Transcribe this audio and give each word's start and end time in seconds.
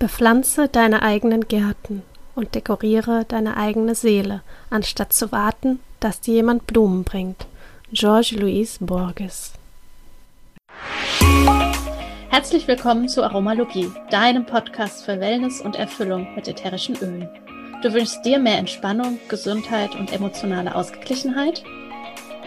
Bepflanze 0.00 0.66
deine 0.66 1.02
eigenen 1.02 1.46
Gärten 1.46 2.02
und 2.34 2.54
dekoriere 2.54 3.26
deine 3.28 3.58
eigene 3.58 3.94
Seele, 3.94 4.40
anstatt 4.70 5.12
zu 5.12 5.30
warten, 5.30 5.78
dass 6.00 6.22
dir 6.22 6.36
jemand 6.36 6.66
Blumen 6.66 7.04
bringt. 7.04 7.46
George 7.92 8.36
Louis 8.40 8.78
Borges. 8.80 9.52
Herzlich 12.30 12.66
willkommen 12.66 13.10
zu 13.10 13.22
Aromalogie, 13.22 13.92
deinem 14.10 14.46
Podcast 14.46 15.04
für 15.04 15.20
Wellness 15.20 15.60
und 15.60 15.76
Erfüllung 15.76 16.34
mit 16.34 16.48
ätherischen 16.48 16.96
Ölen. 16.96 17.28
Du 17.82 17.92
wünschst 17.92 18.24
dir 18.24 18.38
mehr 18.38 18.56
Entspannung, 18.56 19.18
Gesundheit 19.28 19.96
und 19.96 20.14
emotionale 20.14 20.74
Ausgeglichenheit? 20.74 21.62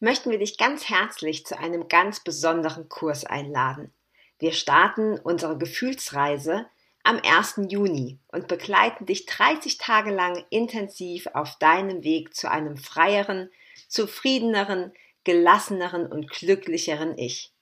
möchten 0.00 0.30
wir 0.30 0.38
dich 0.38 0.58
ganz 0.58 0.88
herzlich 0.88 1.46
zu 1.46 1.58
einem 1.58 1.88
ganz 1.88 2.20
besonderen 2.20 2.88
Kurs 2.88 3.24
einladen. 3.24 3.92
Wir 4.38 4.52
starten 4.52 5.18
unsere 5.18 5.58
Gefühlsreise 5.58 6.66
am 7.04 7.20
1. 7.22 7.60
Juni 7.68 8.18
und 8.28 8.48
begleiten 8.48 9.06
dich 9.06 9.26
30 9.26 9.78
Tage 9.78 10.10
lang 10.10 10.44
intensiv 10.50 11.26
auf 11.34 11.56
deinem 11.58 12.02
Weg 12.02 12.34
zu 12.34 12.50
einem 12.50 12.76
freieren, 12.76 13.50
zufriedeneren, 13.88 14.92
gelasseneren 15.24 16.06
und 16.06 16.30
glücklicheren 16.30 17.16
Ich. 17.18 17.52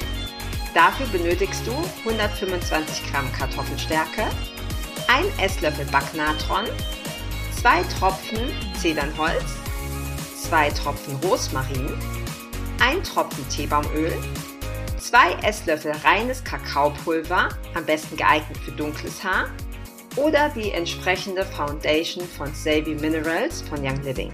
Dafür 0.74 1.06
benötigst 1.06 1.64
du 1.64 1.72
125 2.00 3.12
Gramm 3.12 3.30
Kartoffelstärke, 3.32 4.24
ein 5.06 5.24
Esslöffel 5.38 5.84
Backnatron, 5.86 6.64
zwei 7.56 7.84
Tropfen 7.84 8.50
Zedernholz, 8.76 9.44
zwei 10.36 10.68
Tropfen 10.70 11.14
Rosmarin, 11.22 11.92
ein 12.80 13.04
Tropfen 13.04 13.48
Teebaumöl, 13.48 14.12
zwei 14.98 15.34
Esslöffel 15.48 15.92
reines 16.02 16.42
Kakaopulver, 16.42 17.50
am 17.74 17.86
besten 17.86 18.16
geeignet 18.16 18.58
für 18.58 18.72
dunkles 18.72 19.22
Haar, 19.22 19.48
oder 20.16 20.48
die 20.48 20.72
entsprechende 20.72 21.44
Foundation 21.44 22.26
von 22.26 22.52
Savvy 22.52 22.96
Minerals 22.96 23.62
von 23.62 23.78
Young 23.80 24.02
Living. 24.02 24.32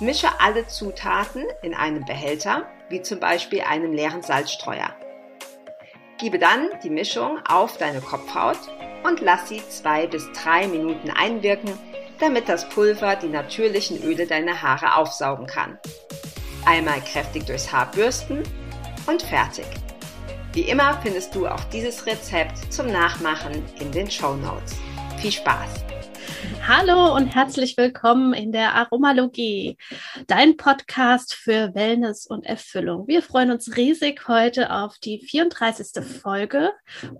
Mische 0.00 0.28
alle 0.40 0.66
Zutaten 0.66 1.44
in 1.62 1.74
einem 1.74 2.06
Behälter, 2.06 2.64
wie 2.88 3.02
zum 3.02 3.20
Beispiel 3.20 3.60
einem 3.60 3.92
leeren 3.92 4.22
Salzstreuer. 4.22 4.94
Gebe 6.18 6.38
dann 6.38 6.68
die 6.82 6.90
Mischung 6.90 7.38
auf 7.46 7.76
deine 7.76 8.00
Kopfhaut 8.00 8.58
und 9.04 9.20
lass 9.20 9.48
sie 9.48 9.62
zwei 9.68 10.06
bis 10.06 10.30
drei 10.32 10.68
Minuten 10.68 11.10
einwirken, 11.10 11.78
damit 12.18 12.48
das 12.48 12.68
Pulver 12.70 13.16
die 13.16 13.28
natürlichen 13.28 14.02
Öle 14.02 14.26
deiner 14.26 14.62
Haare 14.62 14.96
aufsaugen 14.96 15.46
kann. 15.46 15.78
Einmal 16.64 17.00
kräftig 17.02 17.44
durchs 17.44 17.70
Haar 17.70 17.90
bürsten 17.90 18.42
und 19.06 19.22
fertig. 19.22 19.66
Wie 20.52 20.62
immer 20.62 20.98
findest 21.02 21.34
du 21.34 21.46
auch 21.46 21.64
dieses 21.64 22.06
Rezept 22.06 22.72
zum 22.72 22.86
Nachmachen 22.86 23.64
in 23.78 23.92
den 23.92 24.10
Show 24.10 24.34
Notes. 24.34 24.76
Viel 25.18 25.32
Spaß! 25.32 25.89
Hallo 26.66 27.14
und 27.14 27.26
herzlich 27.26 27.76
willkommen 27.76 28.32
in 28.32 28.52
der 28.52 28.74
Aromalogie, 28.74 29.76
dein 30.26 30.56
Podcast 30.56 31.34
für 31.34 31.74
Wellness 31.74 32.26
und 32.26 32.46
Erfüllung. 32.46 33.08
Wir 33.08 33.22
freuen 33.22 33.50
uns 33.50 33.76
riesig 33.76 34.28
heute 34.28 34.72
auf 34.72 34.98
die 34.98 35.18
34. 35.18 36.04
Folge 36.04 36.72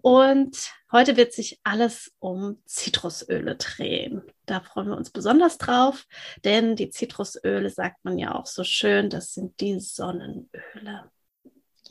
und 0.03 0.57
heute 0.93 1.17
wird 1.17 1.33
sich 1.33 1.61
alles 1.65 2.13
um 2.19 2.63
Zitrusöle 2.67 3.57
drehen. 3.57 4.23
Da 4.47 4.61
freuen 4.61 4.89
wir 4.89 4.97
uns 4.97 5.11
besonders 5.11 5.59
drauf, 5.59 6.07
denn 6.45 6.77
die 6.77 6.91
Zitrusöle 6.91 7.71
sagt 7.71 8.05
man 8.05 8.19
ja 8.19 8.35
auch 8.35 8.47
so 8.47 8.65
schön, 8.65 9.11
das 9.11 9.35
sind 9.35 9.61
die 9.61 9.81
Sonnenöle. 9.81 11.11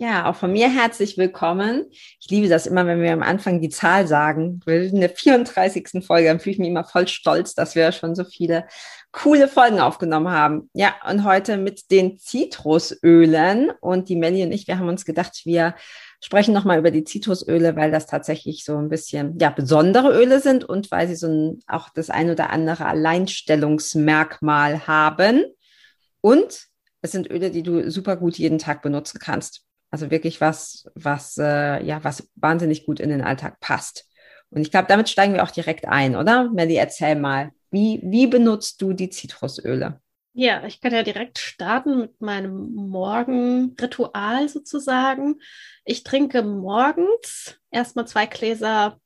Ja, 0.01 0.29
auch 0.29 0.35
von 0.37 0.53
mir 0.53 0.69
herzlich 0.69 1.17
willkommen. 1.17 1.87
Ich 1.91 2.29
liebe 2.29 2.47
das 2.47 2.67
immer, 2.67 2.87
wenn 2.87 3.01
wir 3.01 3.11
am 3.11 3.21
Anfang 3.21 3.59
die 3.59 3.67
Zahl 3.67 4.07
sagen. 4.07 4.61
In 4.65 5.01
der 5.01 5.09
34. 5.09 6.05
Folge, 6.05 6.29
dann 6.29 6.39
fühle 6.39 6.53
ich 6.53 6.59
mich 6.59 6.69
immer 6.69 6.85
voll 6.85 7.09
stolz, 7.09 7.53
dass 7.53 7.75
wir 7.75 7.91
schon 7.91 8.15
so 8.15 8.23
viele 8.23 8.65
coole 9.11 9.49
Folgen 9.49 9.81
aufgenommen 9.81 10.29
haben. 10.29 10.69
Ja, 10.71 10.95
und 11.09 11.25
heute 11.25 11.57
mit 11.57 11.91
den 11.91 12.17
Zitrusölen. 12.17 13.71
Und 13.81 14.07
die 14.07 14.15
Melli 14.15 14.41
und 14.43 14.53
ich, 14.53 14.67
wir 14.67 14.79
haben 14.79 14.87
uns 14.87 15.03
gedacht, 15.03 15.41
wir 15.43 15.75
sprechen 16.21 16.53
nochmal 16.53 16.79
über 16.79 16.91
die 16.91 17.03
Zitrusöle, 17.03 17.75
weil 17.75 17.91
das 17.91 18.05
tatsächlich 18.05 18.63
so 18.63 18.77
ein 18.77 18.87
bisschen, 18.87 19.37
ja, 19.37 19.49
besondere 19.49 20.17
Öle 20.17 20.39
sind 20.39 20.63
und 20.63 20.91
weil 20.91 21.09
sie 21.09 21.17
so 21.17 21.27
ein, 21.27 21.59
auch 21.67 21.89
das 21.89 22.09
ein 22.09 22.29
oder 22.29 22.51
andere 22.51 22.85
Alleinstellungsmerkmal 22.85 24.87
haben. 24.87 25.43
Und 26.21 26.67
es 27.01 27.11
sind 27.11 27.29
Öle, 27.29 27.51
die 27.51 27.63
du 27.63 27.91
super 27.91 28.15
gut 28.15 28.37
jeden 28.37 28.59
Tag 28.59 28.81
benutzen 28.81 29.19
kannst. 29.19 29.65
Also 29.91 30.11
wirklich 30.11 30.39
was, 30.41 30.89
was, 30.95 31.37
äh, 31.37 31.83
ja, 31.83 32.03
was 32.03 32.29
wahnsinnig 32.35 32.85
gut 32.85 32.99
in 32.99 33.09
den 33.09 33.21
Alltag 33.21 33.59
passt. 33.59 34.05
Und 34.49 34.61
ich 34.61 34.71
glaube, 34.71 34.87
damit 34.87 35.09
steigen 35.09 35.33
wir 35.33 35.43
auch 35.43 35.51
direkt 35.51 35.87
ein, 35.87 36.15
oder? 36.15 36.49
Melly, 36.49 36.75
erzähl 36.75 37.15
mal, 37.15 37.51
wie, 37.71 38.01
wie 38.03 38.27
benutzt 38.27 38.81
du 38.81 38.93
die 38.93 39.09
Zitrusöle? 39.09 40.01
Ja, 40.33 40.63
ich 40.65 40.79
kann 40.79 40.93
ja 40.93 41.03
direkt 41.03 41.39
starten 41.39 41.99
mit 41.99 42.21
meinem 42.21 42.71
Morgenritual 42.73 44.47
sozusagen. 44.47 45.39
Ich 45.85 46.03
trinke 46.03 46.43
morgens 46.43 47.59
erstmal 47.71 48.07
zwei 48.07 48.25
Gläser 48.25 48.99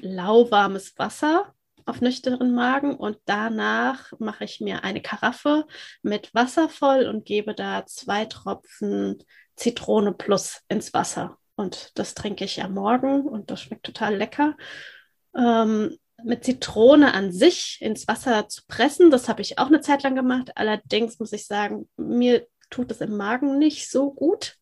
lauwarmes 0.00 0.96
Wasser 0.96 1.54
auf 1.86 2.00
nüchternen 2.00 2.54
Magen 2.54 2.94
und 2.94 3.18
danach 3.24 4.12
mache 4.18 4.44
ich 4.44 4.60
mir 4.60 4.84
eine 4.84 5.02
Karaffe 5.02 5.66
mit 6.02 6.32
Wasser 6.34 6.68
voll 6.68 7.06
und 7.06 7.24
gebe 7.24 7.54
da 7.54 7.84
zwei 7.86 8.24
Tropfen 8.24 9.18
Zitrone 9.60 10.12
plus 10.12 10.62
ins 10.68 10.94
Wasser. 10.94 11.38
Und 11.54 11.92
das 11.98 12.14
trinke 12.14 12.44
ich 12.44 12.62
am 12.62 12.72
Morgen 12.74 13.28
und 13.28 13.50
das 13.50 13.60
schmeckt 13.60 13.84
total 13.84 14.16
lecker. 14.16 14.56
Ähm, 15.36 15.98
mit 16.24 16.44
Zitrone 16.44 17.12
an 17.14 17.30
sich 17.30 17.78
ins 17.80 18.08
Wasser 18.08 18.48
zu 18.48 18.62
pressen, 18.66 19.10
das 19.10 19.28
habe 19.28 19.42
ich 19.42 19.58
auch 19.58 19.66
eine 19.66 19.80
Zeit 19.80 20.02
lang 20.02 20.14
gemacht. 20.14 20.52
Allerdings 20.54 21.18
muss 21.18 21.32
ich 21.32 21.46
sagen, 21.46 21.88
mir 21.96 22.46
tut 22.70 22.90
es 22.90 23.00
im 23.00 23.16
Magen 23.16 23.58
nicht 23.58 23.90
so 23.90 24.10
gut. 24.12 24.56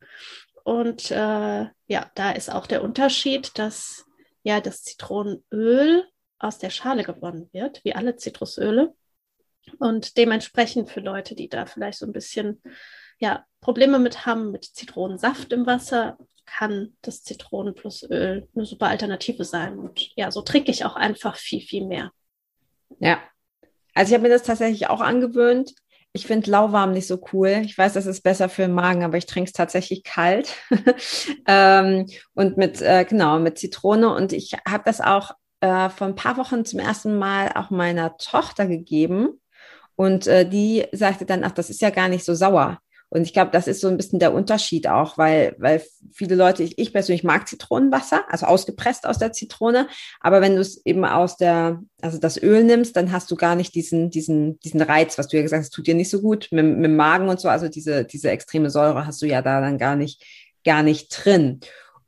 Und 0.64 1.10
äh, 1.10 1.66
ja, 1.86 2.10
da 2.14 2.32
ist 2.32 2.52
auch 2.52 2.66
der 2.66 2.82
Unterschied, 2.82 3.56
dass 3.56 4.04
ja 4.42 4.60
das 4.60 4.82
Zitronenöl 4.82 6.04
aus 6.38 6.58
der 6.58 6.70
Schale 6.70 7.04
gewonnen 7.04 7.48
wird, 7.52 7.84
wie 7.84 7.94
alle 7.94 8.16
Zitrusöle. 8.16 8.94
Und 9.78 10.16
dementsprechend 10.16 10.90
für 10.90 11.00
Leute, 11.00 11.34
die 11.34 11.48
da 11.48 11.66
vielleicht 11.66 11.98
so 11.98 12.06
ein 12.06 12.12
bisschen 12.12 12.62
ja, 13.18 13.44
Probleme 13.60 13.98
mit 13.98 14.26
haben, 14.26 14.50
mit 14.50 14.64
Zitronensaft 14.64 15.52
im 15.52 15.66
Wasser, 15.66 16.16
kann 16.46 16.94
das 17.02 17.22
Zitronen 17.22 17.74
plus 17.74 18.02
Öl 18.08 18.48
eine 18.54 18.64
super 18.64 18.86
Alternative 18.86 19.44
sein. 19.44 19.78
Und 19.78 20.10
ja, 20.16 20.30
so 20.30 20.42
trinke 20.42 20.70
ich 20.70 20.84
auch 20.84 20.96
einfach 20.96 21.36
viel, 21.36 21.60
viel 21.60 21.86
mehr. 21.86 22.10
Ja. 22.98 23.18
Also 23.94 24.10
ich 24.10 24.14
habe 24.14 24.28
mir 24.28 24.34
das 24.34 24.44
tatsächlich 24.44 24.88
auch 24.88 25.00
angewöhnt. 25.00 25.74
Ich 26.12 26.26
finde 26.26 26.50
lauwarm 26.50 26.92
nicht 26.92 27.06
so 27.06 27.20
cool. 27.32 27.60
Ich 27.64 27.76
weiß, 27.76 27.92
das 27.92 28.06
ist 28.06 28.22
besser 28.22 28.48
für 28.48 28.62
den 28.62 28.72
Magen, 28.72 29.04
aber 29.04 29.18
ich 29.18 29.26
trinke 29.26 29.48
es 29.48 29.52
tatsächlich 29.52 30.04
kalt. 30.04 30.54
ähm, 31.46 32.06
und 32.34 32.56
mit, 32.56 32.80
äh, 32.80 33.04
genau, 33.04 33.38
mit 33.38 33.58
Zitrone. 33.58 34.14
Und 34.14 34.32
ich 34.32 34.54
habe 34.66 34.84
das 34.86 35.00
auch 35.00 35.32
äh, 35.60 35.90
vor 35.90 36.06
ein 36.06 36.14
paar 36.14 36.36
Wochen 36.38 36.64
zum 36.64 36.78
ersten 36.78 37.18
Mal 37.18 37.52
auch 37.54 37.70
meiner 37.70 38.16
Tochter 38.16 38.66
gegeben. 38.66 39.40
Und 39.96 40.26
äh, 40.26 40.48
die 40.48 40.86
sagte 40.92 41.26
dann, 41.26 41.44
ach, 41.44 41.52
das 41.52 41.70
ist 41.70 41.82
ja 41.82 41.90
gar 41.90 42.08
nicht 42.08 42.24
so 42.24 42.34
sauer. 42.34 42.78
Und 43.10 43.22
ich 43.22 43.32
glaube, 43.32 43.50
das 43.52 43.66
ist 43.66 43.80
so 43.80 43.88
ein 43.88 43.96
bisschen 43.96 44.18
der 44.18 44.34
Unterschied 44.34 44.86
auch, 44.86 45.16
weil, 45.16 45.54
weil 45.58 45.82
viele 46.12 46.34
Leute, 46.34 46.62
ich, 46.62 46.78
ich 46.78 46.92
persönlich 46.92 47.24
mag 47.24 47.48
Zitronenwasser, 47.48 48.24
also 48.28 48.46
ausgepresst 48.46 49.06
aus 49.06 49.18
der 49.18 49.32
Zitrone. 49.32 49.88
Aber 50.20 50.42
wenn 50.42 50.56
du 50.56 50.60
es 50.60 50.84
eben 50.84 51.04
aus 51.06 51.38
der, 51.38 51.82
also 52.02 52.18
das 52.18 52.40
Öl 52.42 52.64
nimmst, 52.64 52.96
dann 52.96 53.10
hast 53.10 53.30
du 53.30 53.36
gar 53.36 53.54
nicht 53.54 53.74
diesen, 53.74 54.10
diesen, 54.10 54.58
diesen 54.60 54.82
Reiz, 54.82 55.16
was 55.16 55.28
du 55.28 55.38
ja 55.38 55.42
gesagt 55.42 55.64
hast, 55.64 55.70
tut 55.70 55.86
dir 55.86 55.94
nicht 55.94 56.10
so 56.10 56.20
gut 56.20 56.48
mit, 56.50 56.64
mit 56.64 56.84
dem 56.84 56.96
Magen 56.96 57.28
und 57.28 57.40
so. 57.40 57.48
Also 57.48 57.68
diese, 57.68 58.04
diese 58.04 58.30
extreme 58.30 58.68
Säure 58.68 59.06
hast 59.06 59.22
du 59.22 59.26
ja 59.26 59.40
da 59.40 59.62
dann 59.62 59.78
gar 59.78 59.96
nicht, 59.96 60.22
gar 60.64 60.82
nicht 60.82 61.08
drin. 61.08 61.60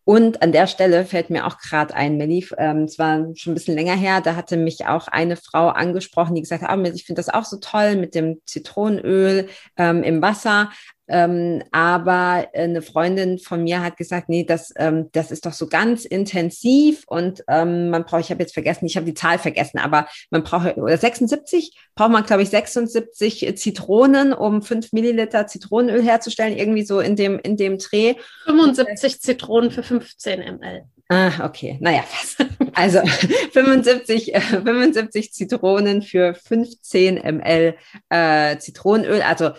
Und 0.05 0.43
an 0.43 0.53
der 0.53 0.67
Stelle 0.67 1.05
fällt 1.05 1.31
mir 1.31 1.47
auch 1.47 1.59
gerade 1.59 1.95
ein, 1.95 2.17
Melly, 2.17 2.47
ähm, 2.59 2.85
es 2.85 2.99
war 2.99 3.27
schon 3.37 3.53
ein 3.53 3.55
bisschen 3.55 3.77
länger 3.77 3.95
her, 3.95 4.21
da 4.21 4.35
hatte 4.35 4.57
mich 4.57 4.87
auch 4.87 5.09
eine 5.09 5.37
Frau 5.37 5.69
angesprochen, 5.69 6.35
die 6.35 6.41
gesagt 6.41 6.63
hat, 6.63 6.71
ah, 6.71 6.83
ich 6.83 7.05
finde 7.05 7.21
das 7.21 7.29
auch 7.29 7.45
so 7.45 7.59
toll 7.59 7.97
mit 7.97 8.15
dem 8.15 8.41
Zitronenöl 8.45 9.49
ähm, 9.77 10.03
im 10.03 10.23
Wasser. 10.23 10.71
Ähm, 11.11 11.63
aber 11.73 12.49
eine 12.55 12.83
Freundin 12.83 13.39
von 13.39 13.65
mir 13.65 13.83
hat 13.83 13.97
gesagt, 13.97 14.29
nee, 14.29 14.45
das, 14.45 14.73
ähm, 14.77 15.09
das 15.13 15.31
ist 15.31 15.45
doch 15.45 15.53
so 15.53 15.67
ganz 15.67 16.05
intensiv 16.05 17.05
und 17.07 17.45
ähm, 17.49 17.91
man 17.91 18.05
braucht, 18.05 18.23
ich 18.23 18.31
habe 18.31 18.43
jetzt 18.43 18.55
vergessen, 18.55 18.87
ich 18.87 18.97
habe 18.97 19.07
die 19.07 19.15
Zahl 19.15 19.39
vergessen, 19.39 19.79
aber 19.79 20.07
man 20.31 20.45
braucht, 20.45 20.77
oder 20.77 20.97
76, 20.97 21.77
braucht 21.95 22.11
man, 22.11 22.25
glaube 22.25 22.43
ich, 22.43 22.51
76 22.51 23.57
Zitronen, 23.57 24.33
um 24.33 24.63
5 24.63 24.93
Milliliter 24.93 25.47
Zitronenöl 25.47 26.03
herzustellen, 26.03 26.57
irgendwie 26.57 26.85
so 26.85 27.01
in 27.01 27.17
dem, 27.17 27.39
in 27.41 27.57
dem 27.57 27.79
Dreh. 27.79 28.15
75 28.45 29.21
Zitronen 29.21 29.71
für 29.71 29.83
15 29.83 30.41
ml. 30.41 30.85
Ah, 31.13 31.45
okay. 31.45 31.77
Naja, 31.81 32.03
fast. 32.03 32.47
Also 32.73 33.01
75, 33.53 34.33
äh, 34.33 34.41
75 34.41 35.33
Zitronen 35.33 36.03
für 36.03 36.35
15 36.35 37.17
ml 37.17 37.75
äh, 38.11 38.59
Zitronenöl. 38.59 39.21
Also 39.21 39.51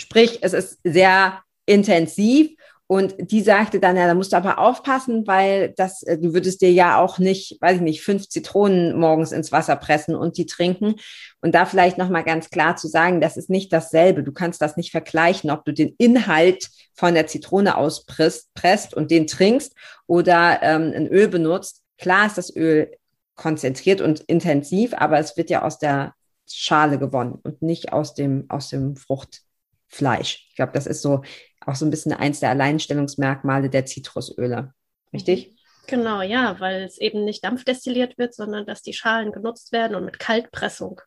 Sprich, 0.00 0.38
es 0.42 0.52
ist 0.52 0.78
sehr 0.84 1.42
intensiv. 1.66 2.50
Und 2.90 3.16
die 3.18 3.42
sagte 3.42 3.80
dann, 3.80 3.98
ja, 3.98 4.06
da 4.06 4.14
musst 4.14 4.32
du 4.32 4.38
aber 4.38 4.58
aufpassen, 4.58 5.26
weil 5.26 5.74
das, 5.76 6.02
äh, 6.04 6.16
du 6.16 6.32
würdest 6.32 6.62
dir 6.62 6.72
ja 6.72 6.98
auch 6.98 7.18
nicht, 7.18 7.58
weiß 7.60 7.76
ich 7.76 7.82
nicht, 7.82 8.02
fünf 8.02 8.30
Zitronen 8.30 8.98
morgens 8.98 9.30
ins 9.30 9.52
Wasser 9.52 9.76
pressen 9.76 10.14
und 10.14 10.38
die 10.38 10.46
trinken. 10.46 10.94
Und 11.42 11.54
da 11.54 11.66
vielleicht 11.66 11.98
nochmal 11.98 12.24
ganz 12.24 12.48
klar 12.48 12.76
zu 12.76 12.88
sagen, 12.88 13.20
das 13.20 13.36
ist 13.36 13.50
nicht 13.50 13.74
dasselbe. 13.74 14.22
Du 14.22 14.32
kannst 14.32 14.62
das 14.62 14.78
nicht 14.78 14.90
vergleichen, 14.90 15.50
ob 15.50 15.66
du 15.66 15.74
den 15.74 15.94
Inhalt 15.98 16.70
von 16.94 17.12
der 17.12 17.26
Zitrone 17.26 17.76
auspresst 17.76 18.54
presst 18.54 18.94
und 18.94 19.10
den 19.10 19.26
trinkst 19.26 19.74
oder 20.06 20.60
ähm, 20.62 20.94
ein 20.96 21.08
Öl 21.08 21.28
benutzt. 21.28 21.82
Klar 21.98 22.26
ist 22.26 22.38
das 22.38 22.56
Öl 22.56 22.90
konzentriert 23.34 24.00
und 24.00 24.20
intensiv, 24.20 24.94
aber 24.94 25.18
es 25.18 25.36
wird 25.36 25.50
ja 25.50 25.62
aus 25.62 25.78
der 25.78 26.14
Schale 26.50 26.98
gewonnen 26.98 27.38
und 27.42 27.60
nicht 27.60 27.92
aus 27.92 28.14
dem, 28.14 28.46
aus 28.48 28.70
dem 28.70 28.96
Frucht. 28.96 29.42
Fleisch. 29.88 30.46
Ich 30.50 30.56
glaube, 30.56 30.72
das 30.72 30.86
ist 30.86 31.02
so 31.02 31.22
auch 31.66 31.74
so 31.74 31.84
ein 31.84 31.90
bisschen 31.90 32.12
eins 32.12 32.40
der 32.40 32.50
Alleinstellungsmerkmale 32.50 33.68
der 33.68 33.84
Zitrusöle. 33.86 34.72
Richtig? 35.12 35.54
Genau, 35.86 36.20
ja, 36.20 36.60
weil 36.60 36.82
es 36.82 36.98
eben 36.98 37.24
nicht 37.24 37.44
dampfdestilliert 37.44 38.18
wird, 38.18 38.34
sondern 38.34 38.66
dass 38.66 38.82
die 38.82 38.92
Schalen 38.92 39.32
genutzt 39.32 39.72
werden 39.72 39.94
und 39.94 40.04
mit 40.04 40.18
Kaltpressung 40.18 41.00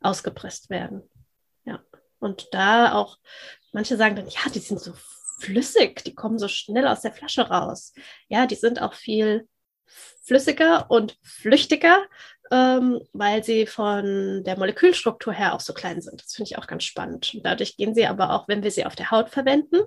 ausgepresst 0.00 0.70
werden. 0.70 1.08
Ja. 1.64 1.80
Und 2.18 2.48
da 2.52 2.94
auch, 2.94 3.18
manche 3.72 3.96
sagen 3.96 4.16
dann, 4.16 4.28
ja, 4.28 4.50
die 4.52 4.58
sind 4.58 4.80
so 4.80 4.92
flüssig, 5.38 6.02
die 6.04 6.14
kommen 6.14 6.38
so 6.38 6.48
schnell 6.48 6.86
aus 6.86 7.02
der 7.02 7.12
Flasche 7.12 7.42
raus. 7.42 7.92
Ja, 8.28 8.46
die 8.46 8.56
sind 8.56 8.82
auch 8.82 8.94
viel 8.94 9.48
flüssiger 10.24 10.90
und 10.90 11.16
flüchtiger 11.22 12.04
ähm, 12.50 13.00
weil 13.12 13.42
sie 13.42 13.66
von 13.66 14.42
der 14.44 14.58
Molekülstruktur 14.58 15.32
her 15.32 15.54
auch 15.54 15.60
so 15.60 15.72
klein 15.72 16.00
sind. 16.00 16.22
Das 16.22 16.34
finde 16.34 16.50
ich 16.50 16.58
auch 16.58 16.66
ganz 16.66 16.84
spannend. 16.84 17.34
Und 17.34 17.44
dadurch 17.44 17.76
gehen 17.76 17.94
sie 17.94 18.06
aber 18.06 18.32
auch, 18.32 18.48
wenn 18.48 18.62
wir 18.62 18.70
sie 18.70 18.84
auf 18.84 18.96
der 18.96 19.10
Haut 19.10 19.30
verwenden, 19.30 19.80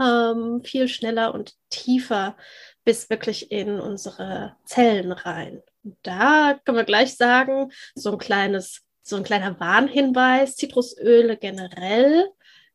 ähm, 0.00 0.62
viel 0.64 0.88
schneller 0.88 1.34
und 1.34 1.54
tiefer 1.70 2.36
bis 2.84 3.10
wirklich 3.10 3.50
in 3.50 3.80
unsere 3.80 4.56
Zellen 4.64 5.12
rein. 5.12 5.62
Und 5.82 5.96
da 6.02 6.58
können 6.64 6.78
wir 6.78 6.84
gleich 6.84 7.16
sagen, 7.16 7.72
so 7.94 8.12
ein 8.12 8.18
kleines, 8.18 8.82
so 9.02 9.16
ein 9.16 9.24
kleiner 9.24 9.58
Warnhinweis, 9.58 10.56
Zitrusöle 10.56 11.36
generell 11.36 12.28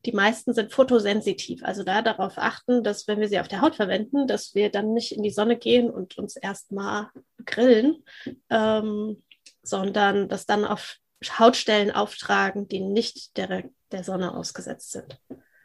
die 0.06 0.12
meisten 0.12 0.54
sind 0.54 0.74
fotosensitiv. 0.74 1.64
Also 1.64 1.84
da 1.84 2.02
darauf 2.02 2.38
achten, 2.38 2.84
dass 2.84 3.08
wenn 3.08 3.20
wir 3.20 3.30
sie 3.30 3.40
auf 3.40 3.48
der 3.48 3.62
Haut 3.62 3.76
verwenden, 3.76 4.28
dass 4.28 4.54
wir 4.54 4.70
dann 4.70 4.94
nicht 4.94 5.14
in 5.14 5.24
die 5.24 5.32
Sonne 5.32 5.58
gehen 5.58 5.90
und 5.90 6.18
uns 6.18 6.36
erstmal 6.36 7.10
grillen, 7.46 8.04
ähm, 8.50 9.24
sondern 9.62 10.28
das 10.28 10.46
dann 10.46 10.66
auf 10.66 10.98
Hautstellen 11.40 11.92
auftragen, 11.92 12.68
die 12.68 12.82
nicht 12.82 13.38
der, 13.38 13.64
der 13.92 14.04
Sonne 14.04 14.36
ausgesetzt 14.36 14.92
sind. 14.92 15.20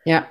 Ja, 0.09 0.27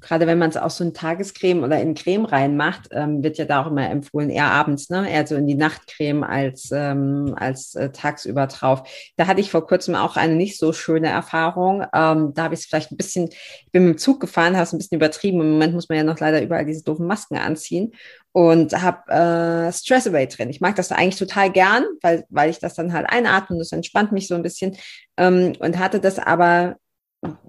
gerade 0.00 0.28
wenn 0.28 0.38
man 0.38 0.50
es 0.50 0.56
auch 0.56 0.70
so 0.70 0.84
in 0.84 0.94
Tagescreme 0.94 1.64
oder 1.64 1.80
in 1.80 1.94
Creme 1.94 2.24
reinmacht, 2.24 2.90
ähm, 2.92 3.24
wird 3.24 3.36
ja 3.36 3.46
da 3.46 3.62
auch 3.62 3.66
immer 3.66 3.90
empfohlen, 3.90 4.30
eher 4.30 4.44
abends, 4.44 4.90
ne? 4.90 5.10
eher 5.10 5.26
so 5.26 5.34
in 5.34 5.48
die 5.48 5.56
Nachtcreme 5.56 6.22
als, 6.22 6.70
ähm, 6.72 7.34
als 7.36 7.74
äh, 7.74 7.90
tagsüber 7.90 8.46
drauf. 8.46 8.88
Da 9.16 9.26
hatte 9.26 9.40
ich 9.40 9.50
vor 9.50 9.66
kurzem 9.66 9.96
auch 9.96 10.16
eine 10.16 10.36
nicht 10.36 10.56
so 10.56 10.72
schöne 10.72 11.08
Erfahrung. 11.08 11.82
Ähm, 11.92 12.32
da 12.32 12.44
habe 12.44 12.54
ich 12.54 12.60
es 12.60 12.66
vielleicht 12.66 12.92
ein 12.92 12.96
bisschen, 12.96 13.28
ich 13.30 13.72
bin 13.72 13.86
mit 13.86 13.94
dem 13.96 13.98
Zug 13.98 14.20
gefahren, 14.20 14.54
habe 14.54 14.62
es 14.62 14.72
ein 14.72 14.78
bisschen 14.78 14.98
übertrieben. 14.98 15.40
Im 15.40 15.50
Moment 15.50 15.74
muss 15.74 15.88
man 15.88 15.98
ja 15.98 16.04
noch 16.04 16.20
leider 16.20 16.40
überall 16.40 16.64
diese 16.64 16.84
doofen 16.84 17.08
Masken 17.08 17.38
anziehen 17.38 17.90
und 18.30 18.72
habe 18.80 19.10
äh, 19.10 19.72
Stress 19.72 20.06
Away 20.06 20.28
drin. 20.28 20.50
Ich 20.50 20.60
mag 20.60 20.76
das 20.76 20.92
eigentlich 20.92 21.18
total 21.18 21.50
gern, 21.50 21.84
weil, 22.02 22.24
weil 22.28 22.50
ich 22.50 22.60
das 22.60 22.74
dann 22.74 22.92
halt 22.92 23.06
einatme, 23.10 23.58
das 23.58 23.72
entspannt 23.72 24.12
mich 24.12 24.28
so 24.28 24.36
ein 24.36 24.44
bisschen 24.44 24.76
ähm, 25.16 25.54
und 25.58 25.80
hatte 25.80 25.98
das 25.98 26.20
aber 26.20 26.76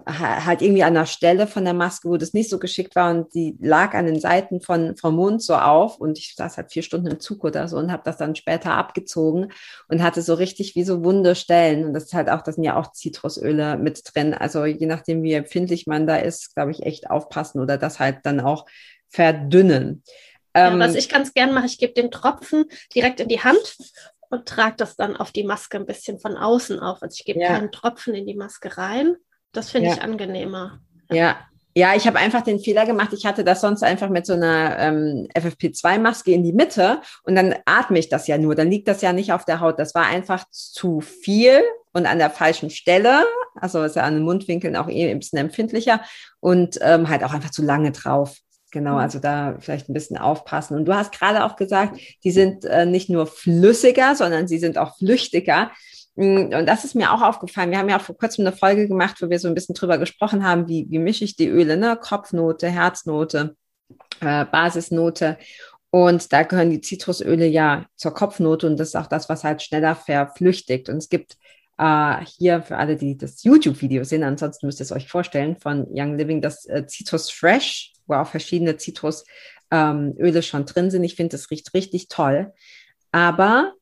halt 0.05 0.63
irgendwie 0.63 0.83
an 0.83 0.95
der 0.95 1.05
Stelle 1.05 1.45
von 1.45 1.63
der 1.63 1.75
Maske, 1.75 2.09
wo 2.09 2.17
das 2.17 2.33
nicht 2.33 2.49
so 2.49 2.57
geschickt 2.57 2.95
war 2.95 3.11
und 3.11 3.33
die 3.35 3.55
lag 3.61 3.93
an 3.93 4.07
den 4.07 4.19
Seiten 4.19 4.61
von 4.61 4.97
vom 4.97 5.15
Mund 5.15 5.43
so 5.43 5.55
auf 5.55 5.97
und 5.97 6.17
ich 6.17 6.33
saß 6.35 6.57
halt 6.57 6.71
vier 6.71 6.81
Stunden 6.81 7.07
im 7.07 7.19
Zug 7.19 7.43
oder 7.43 7.67
so 7.67 7.77
und 7.77 7.91
habe 7.91 8.01
das 8.03 8.17
dann 8.17 8.35
später 8.35 8.71
abgezogen 8.71 9.51
und 9.87 10.01
hatte 10.01 10.23
so 10.23 10.33
richtig 10.33 10.75
wie 10.75 10.83
so 10.83 11.03
wunde 11.03 11.35
Stellen 11.35 11.85
und 11.85 11.93
das 11.93 12.05
ist 12.05 12.13
halt 12.15 12.29
auch, 12.29 12.41
das 12.41 12.55
sind 12.55 12.63
ja 12.63 12.77
auch 12.77 12.91
Zitrusöle 12.93 13.77
mit 13.77 14.01
drin, 14.03 14.33
also 14.33 14.65
je 14.65 14.87
nachdem 14.87 15.21
wie 15.21 15.33
empfindlich 15.33 15.85
man 15.85 16.07
da 16.07 16.15
ist, 16.15 16.55
glaube 16.55 16.71
ich 16.71 16.81
echt 16.81 17.11
aufpassen 17.11 17.61
oder 17.61 17.77
das 17.77 17.99
halt 17.99 18.19
dann 18.23 18.39
auch 18.39 18.65
verdünnen. 19.07 20.03
Ja, 20.55 20.71
ähm, 20.71 20.79
was 20.79 20.95
ich 20.95 21.09
ganz 21.09 21.33
gern 21.35 21.53
mache, 21.53 21.67
ich 21.67 21.77
gebe 21.77 21.93
den 21.93 22.09
Tropfen 22.09 22.65
direkt 22.95 23.19
in 23.19 23.27
die 23.27 23.41
Hand 23.41 23.77
und 24.29 24.47
trage 24.47 24.77
das 24.77 24.95
dann 24.95 25.15
auf 25.15 25.31
die 25.31 25.43
Maske 25.43 25.77
ein 25.77 25.85
bisschen 25.85 26.19
von 26.19 26.37
außen 26.37 26.79
auf. 26.79 27.03
Also 27.03 27.15
ich 27.15 27.25
gebe 27.25 27.39
ja. 27.39 27.49
keinen 27.49 27.71
Tropfen 27.71 28.15
in 28.15 28.25
die 28.25 28.35
Maske 28.35 28.75
rein, 28.77 29.15
das 29.51 29.71
finde 29.71 29.89
ja. 29.89 29.95
ich 29.95 30.01
angenehmer. 30.01 30.79
Ja. 31.09 31.37
Ja, 31.75 31.95
ich 31.95 32.07
habe 32.07 32.17
einfach 32.17 32.41
den 32.41 32.59
Fehler 32.59 32.85
gemacht. 32.85 33.13
Ich 33.13 33.25
hatte 33.25 33.43
das 33.43 33.61
sonst 33.61 33.83
einfach 33.83 34.09
mit 34.09 34.25
so 34.25 34.33
einer 34.33 34.77
ähm, 34.79 35.27
FFP2-Maske 35.35 36.31
in 36.31 36.43
die 36.43 36.51
Mitte 36.51 36.99
und 37.23 37.35
dann 37.35 37.55
atme 37.65 37.99
ich 37.99 38.09
das 38.09 38.27
ja 38.27 38.37
nur. 38.37 38.55
Dann 38.55 38.71
liegt 38.71 38.87
das 38.87 39.01
ja 39.01 39.13
nicht 39.13 39.31
auf 39.31 39.45
der 39.45 39.59
Haut. 39.59 39.79
Das 39.79 39.93
war 39.93 40.07
einfach 40.07 40.45
zu 40.49 40.99
viel 40.99 41.61
und 41.93 42.07
an 42.07 42.17
der 42.17 42.31
falschen 42.31 42.69
Stelle. 42.71 43.23
Also 43.55 43.83
ist 43.83 43.95
ja 43.95 44.03
an 44.03 44.15
den 44.15 44.23
Mundwinkeln 44.23 44.75
auch 44.75 44.89
eh 44.89 45.09
ein 45.09 45.19
bisschen 45.19 45.39
empfindlicher 45.39 46.01
und 46.39 46.79
ähm, 46.81 47.07
halt 47.07 47.23
auch 47.23 47.33
einfach 47.33 47.51
zu 47.51 47.61
lange 47.61 47.91
drauf. 47.91 48.35
Genau, 48.71 48.93
mhm. 48.93 48.99
also 48.99 49.19
da 49.19 49.57
vielleicht 49.59 49.89
ein 49.89 49.93
bisschen 49.93 50.17
aufpassen. 50.17 50.75
Und 50.75 50.85
du 50.85 50.93
hast 50.93 51.11
gerade 51.11 51.43
auch 51.43 51.55
gesagt, 51.55 51.99
die 52.23 52.31
sind 52.31 52.65
äh, 52.65 52.85
nicht 52.85 53.09
nur 53.09 53.25
flüssiger, 53.25 54.15
sondern 54.15 54.47
sie 54.47 54.59
sind 54.59 54.77
auch 54.77 54.97
flüchtiger. 54.97 55.71
Mm, 56.19 56.53
und 56.53 56.65
das 56.65 56.83
ist 56.83 56.95
mir 56.95 57.13
auch 57.13 57.21
aufgefallen. 57.21 57.71
Wir 57.71 57.77
haben 57.77 57.87
ja 57.87 57.97
auch 57.97 58.01
vor 58.01 58.17
kurzem 58.17 58.45
eine 58.45 58.55
Folge 58.55 58.89
gemacht, 58.89 59.21
wo 59.21 59.29
wir 59.29 59.39
so 59.39 59.47
ein 59.47 59.55
bisschen 59.55 59.73
drüber 59.73 59.97
gesprochen 59.97 60.43
haben, 60.43 60.67
wie, 60.67 60.85
wie 60.89 60.99
mische 60.99 61.23
ich 61.23 61.37
die 61.37 61.47
Öle, 61.47 61.77
ne? 61.77 61.97
Kopfnote, 62.01 62.67
Herznote, 62.67 63.55
äh, 64.19 64.43
Basisnote. 64.45 65.37
Und 65.91 66.33
da 66.33 66.43
gehören 66.43 66.71
die 66.71 66.81
Zitrusöle 66.81 67.47
ja 67.47 67.85
zur 67.95 68.13
Kopfnote 68.13 68.67
und 68.67 68.77
das 68.77 68.89
ist 68.89 68.95
auch 68.95 69.07
das, 69.07 69.29
was 69.29 69.45
halt 69.45 69.61
schneller 69.61 69.95
verflüchtigt. 69.95 70.89
Und 70.89 70.97
es 70.97 71.07
gibt 71.07 71.37
äh, 71.77 72.17
hier 72.25 72.63
für 72.63 72.75
alle, 72.75 72.97
die 72.97 73.17
das 73.17 73.43
YouTube-Video 73.45 74.03
sehen, 74.03 74.23
ansonsten 74.23 74.65
müsst 74.65 74.81
ihr 74.81 74.83
es 74.83 74.91
euch 74.91 75.07
vorstellen, 75.07 75.55
von 75.55 75.87
Young 75.89 76.17
Living 76.17 76.41
das 76.41 76.65
äh, 76.65 76.85
Citrus 76.85 77.31
Fresh, 77.31 77.93
wo 78.07 78.15
auch 78.15 78.27
verschiedene 78.27 78.75
Zitrusöle 78.75 79.23
ähm, 79.71 80.41
schon 80.41 80.65
drin 80.65 80.91
sind. 80.91 81.05
Ich 81.05 81.15
finde, 81.15 81.37
das 81.37 81.49
riecht 81.49 81.73
richtig 81.73 82.09
toll. 82.09 82.51
Aber 83.13 83.73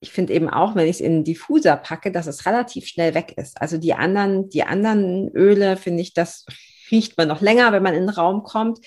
ich 0.00 0.10
finde 0.12 0.32
eben 0.32 0.48
auch, 0.48 0.74
wenn 0.74 0.86
ich 0.86 0.96
es 0.96 1.00
in 1.00 1.12
einen 1.12 1.24
Diffuser 1.24 1.76
packe, 1.76 2.10
dass 2.10 2.26
es 2.26 2.46
relativ 2.46 2.86
schnell 2.86 3.14
weg 3.14 3.34
ist. 3.36 3.60
Also 3.60 3.76
die 3.78 3.94
anderen, 3.94 4.48
die 4.48 4.64
anderen 4.64 5.30
Öle, 5.34 5.76
finde 5.76 6.02
ich, 6.02 6.14
das 6.14 6.46
riecht 6.90 7.16
man 7.18 7.28
noch 7.28 7.40
länger, 7.40 7.72
wenn 7.72 7.82
man 7.82 7.94
in 7.94 8.06
den 8.06 8.08
Raum 8.08 8.42
kommt 8.42 8.80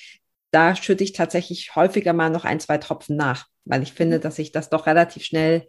da 0.53 0.75
schütte 0.75 1.03
ich 1.03 1.13
tatsächlich 1.13 1.75
häufiger 1.75 2.13
mal 2.13 2.29
noch 2.29 2.45
ein, 2.45 2.59
zwei 2.59 2.77
Tropfen 2.77 3.17
nach, 3.17 3.47
weil 3.65 3.81
ich 3.81 3.91
finde, 3.91 4.17
mhm. 4.17 4.21
dass 4.21 4.35
sich 4.35 4.51
das 4.51 4.69
doch 4.69 4.85
relativ 4.85 5.25
schnell 5.25 5.67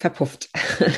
verpufft. 0.00 0.48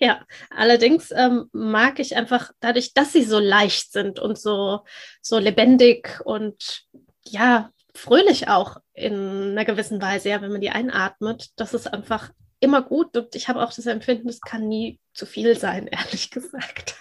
Ja, 0.00 0.24
allerdings 0.50 1.12
ähm, 1.12 1.48
mag 1.52 2.00
ich 2.00 2.16
einfach 2.16 2.50
dadurch, 2.58 2.92
dass 2.92 3.12
sie 3.12 3.22
so 3.22 3.38
leicht 3.38 3.92
sind 3.92 4.18
und 4.18 4.36
so, 4.36 4.80
so 5.22 5.38
lebendig 5.38 6.20
und 6.24 6.86
ja, 7.24 7.70
fröhlich 7.94 8.48
auch 8.48 8.78
in 8.94 9.52
einer 9.52 9.64
gewissen 9.64 10.02
Weise, 10.02 10.30
ja, 10.30 10.42
wenn 10.42 10.50
man 10.50 10.60
die 10.60 10.70
einatmet, 10.70 11.50
das 11.56 11.72
ist 11.72 11.86
einfach 11.86 12.30
immer 12.60 12.82
gut 12.82 13.16
und 13.16 13.34
ich 13.34 13.48
habe 13.48 13.62
auch 13.62 13.72
das 13.72 13.86
Empfinden, 13.86 14.28
es 14.28 14.40
kann 14.40 14.68
nie 14.68 14.98
zu 15.14 15.26
viel 15.26 15.58
sein, 15.58 15.86
ehrlich 15.90 16.30
gesagt. 16.30 16.96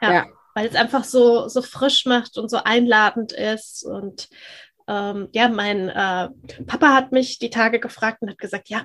Ja. 0.00 0.12
ja 0.12 0.26
weil 0.54 0.66
es 0.66 0.74
einfach 0.74 1.04
so, 1.04 1.48
so 1.48 1.62
frisch 1.62 2.06
macht 2.06 2.38
und 2.38 2.50
so 2.50 2.58
einladend 2.58 3.32
ist. 3.32 3.84
Und 3.84 4.28
ähm, 4.88 5.28
ja, 5.32 5.48
mein 5.48 5.88
äh, 5.88 6.28
Papa 6.66 6.94
hat 6.94 7.12
mich 7.12 7.38
die 7.38 7.50
Tage 7.50 7.80
gefragt 7.80 8.22
und 8.22 8.30
hat 8.30 8.38
gesagt, 8.38 8.68
ja, 8.68 8.84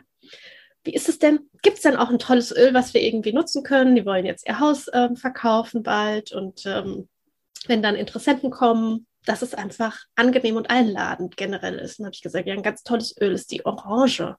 wie 0.83 0.93
ist 0.93 1.09
es 1.09 1.17
denn? 1.17 1.49
Gibt 1.63 1.77
es 1.77 1.83
denn 1.83 1.95
auch 1.95 2.09
ein 2.09 2.19
tolles 2.19 2.55
Öl, 2.55 2.73
was 2.73 2.93
wir 2.93 3.01
irgendwie 3.01 3.33
nutzen 3.33 3.63
können? 3.63 3.95
Die 3.95 4.05
wollen 4.05 4.25
jetzt 4.25 4.47
ihr 4.47 4.59
Haus 4.59 4.85
ähm, 4.93 5.15
verkaufen 5.15 5.81
bald 5.81 6.31
und 6.31 6.65
ähm, 6.65 7.09
wenn 7.67 7.81
dann 7.81 7.95
Interessenten 7.95 8.51
kommen, 8.51 9.07
dass 9.25 9.41
es 9.41 9.55
einfach 9.55 9.97
angenehm 10.15 10.55
und 10.55 10.69
einladend 10.69 11.35
generell 11.35 11.79
ist. 11.79 11.97
Dann 11.97 12.05
habe 12.05 12.13
ich 12.13 12.21
gesagt, 12.21 12.47
ja, 12.47 12.53
ein 12.53 12.61
ganz 12.61 12.83
tolles 12.83 13.19
Öl 13.19 13.31
ist 13.31 13.49
die 13.49 13.65
Orange. 13.65 14.35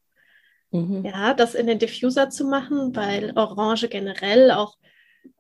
Mhm. 0.77 1.05
Ja, 1.05 1.35
das 1.35 1.55
in 1.55 1.67
den 1.67 1.79
Diffuser 1.79 2.31
zu 2.31 2.45
machen, 2.45 2.95
weil 2.95 3.33
Orange 3.37 3.89
generell 3.89 4.51
auch 4.51 4.77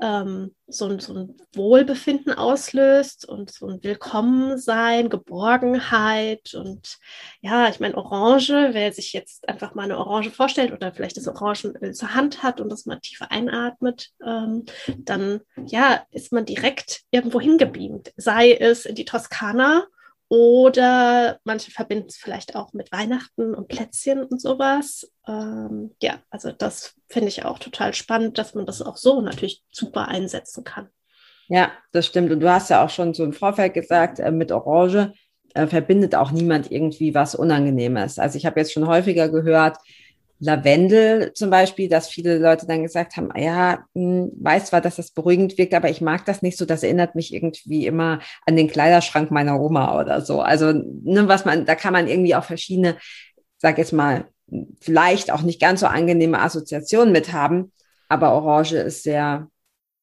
ähm, 0.00 0.54
so, 0.66 0.86
ein, 0.86 0.98
so 0.98 1.14
ein 1.14 1.36
Wohlbefinden 1.54 2.32
auslöst 2.32 3.28
und 3.28 3.50
so 3.50 3.68
ein 3.68 3.82
Willkommensein, 3.82 5.08
Geborgenheit 5.08 6.54
und 6.54 6.98
ja, 7.40 7.68
ich 7.68 7.80
meine, 7.80 7.96
Orange, 7.96 8.70
wer 8.72 8.92
sich 8.92 9.12
jetzt 9.12 9.48
einfach 9.48 9.74
mal 9.74 9.84
eine 9.84 9.98
Orange 9.98 10.30
vorstellt 10.30 10.72
oder 10.72 10.92
vielleicht 10.92 11.16
das 11.16 11.28
Orangenöl 11.28 11.94
zur 11.94 12.14
Hand 12.14 12.42
hat 12.42 12.60
und 12.60 12.68
das 12.70 12.86
mal 12.86 12.98
tiefer 13.00 13.30
einatmet, 13.30 14.10
ähm, 14.24 14.64
dann 14.98 15.40
ja, 15.66 16.04
ist 16.10 16.32
man 16.32 16.44
direkt 16.44 17.02
irgendwo 17.10 17.40
hingebeamt. 17.40 18.12
Sei 18.16 18.52
es 18.52 18.86
in 18.86 18.94
die 18.94 19.04
Toskana 19.04 19.86
oder 20.28 21.38
manche 21.44 21.70
verbinden 21.70 22.08
es 22.08 22.16
vielleicht 22.16 22.56
auch 22.56 22.72
mit 22.72 22.90
Weihnachten 22.90 23.54
und 23.54 23.68
Plätzchen 23.68 24.24
und 24.24 24.40
sowas. 24.40 25.10
Ähm, 25.28 25.94
ja, 26.02 26.18
also 26.30 26.50
das 26.50 26.94
finde 27.08 27.28
ich 27.28 27.44
auch 27.44 27.58
total 27.58 27.94
spannend, 27.94 28.38
dass 28.38 28.54
man 28.54 28.66
das 28.66 28.82
auch 28.82 28.96
so 28.96 29.20
natürlich 29.20 29.62
super 29.70 30.08
einsetzen 30.08 30.64
kann. 30.64 30.88
Ja, 31.48 31.70
das 31.92 32.06
stimmt. 32.06 32.32
Und 32.32 32.40
du 32.40 32.50
hast 32.50 32.70
ja 32.70 32.84
auch 32.84 32.90
schon 32.90 33.14
so 33.14 33.22
im 33.22 33.32
Vorfeld 33.32 33.74
gesagt, 33.74 34.18
äh, 34.18 34.32
mit 34.32 34.50
Orange 34.50 35.12
äh, 35.54 35.66
verbindet 35.68 36.14
auch 36.16 36.32
niemand 36.32 36.72
irgendwie 36.72 37.14
was 37.14 37.36
Unangenehmes. 37.36 38.18
Also 38.18 38.36
ich 38.36 38.46
habe 38.46 38.58
jetzt 38.58 38.72
schon 38.72 38.88
häufiger 38.88 39.28
gehört, 39.28 39.78
Lavendel 40.38 41.32
zum 41.32 41.50
Beispiel, 41.50 41.88
dass 41.88 42.08
viele 42.08 42.38
Leute 42.38 42.66
dann 42.66 42.82
gesagt 42.82 43.16
haben, 43.16 43.30
ja, 43.36 43.84
hm, 43.94 44.30
weiß 44.38 44.66
zwar, 44.66 44.80
dass 44.80 44.96
das 44.96 45.10
beruhigend 45.10 45.56
wirkt, 45.56 45.74
aber 45.74 45.88
ich 45.88 46.00
mag 46.00 46.24
das 46.26 46.42
nicht 46.42 46.58
so, 46.58 46.66
das 46.66 46.82
erinnert 46.82 47.14
mich 47.14 47.32
irgendwie 47.32 47.86
immer 47.86 48.20
an 48.44 48.56
den 48.56 48.68
Kleiderschrank 48.68 49.30
meiner 49.30 49.60
Oma 49.60 49.98
oder 50.00 50.20
so. 50.20 50.40
Also, 50.42 50.72
ne, 50.72 51.26
was 51.28 51.44
man, 51.44 51.64
da 51.64 51.74
kann 51.74 51.92
man 51.92 52.08
irgendwie 52.08 52.34
auch 52.34 52.44
verschiedene, 52.44 52.96
sag 53.58 53.78
jetzt 53.78 53.92
mal, 53.92 54.26
vielleicht 54.80 55.30
auch 55.30 55.42
nicht 55.42 55.60
ganz 55.60 55.80
so 55.80 55.86
angenehme 55.86 56.40
Assoziationen 56.40 57.12
mit 57.12 57.32
haben, 57.32 57.72
aber 58.08 58.32
Orange 58.32 58.76
ist 58.76 59.02
sehr, 59.02 59.48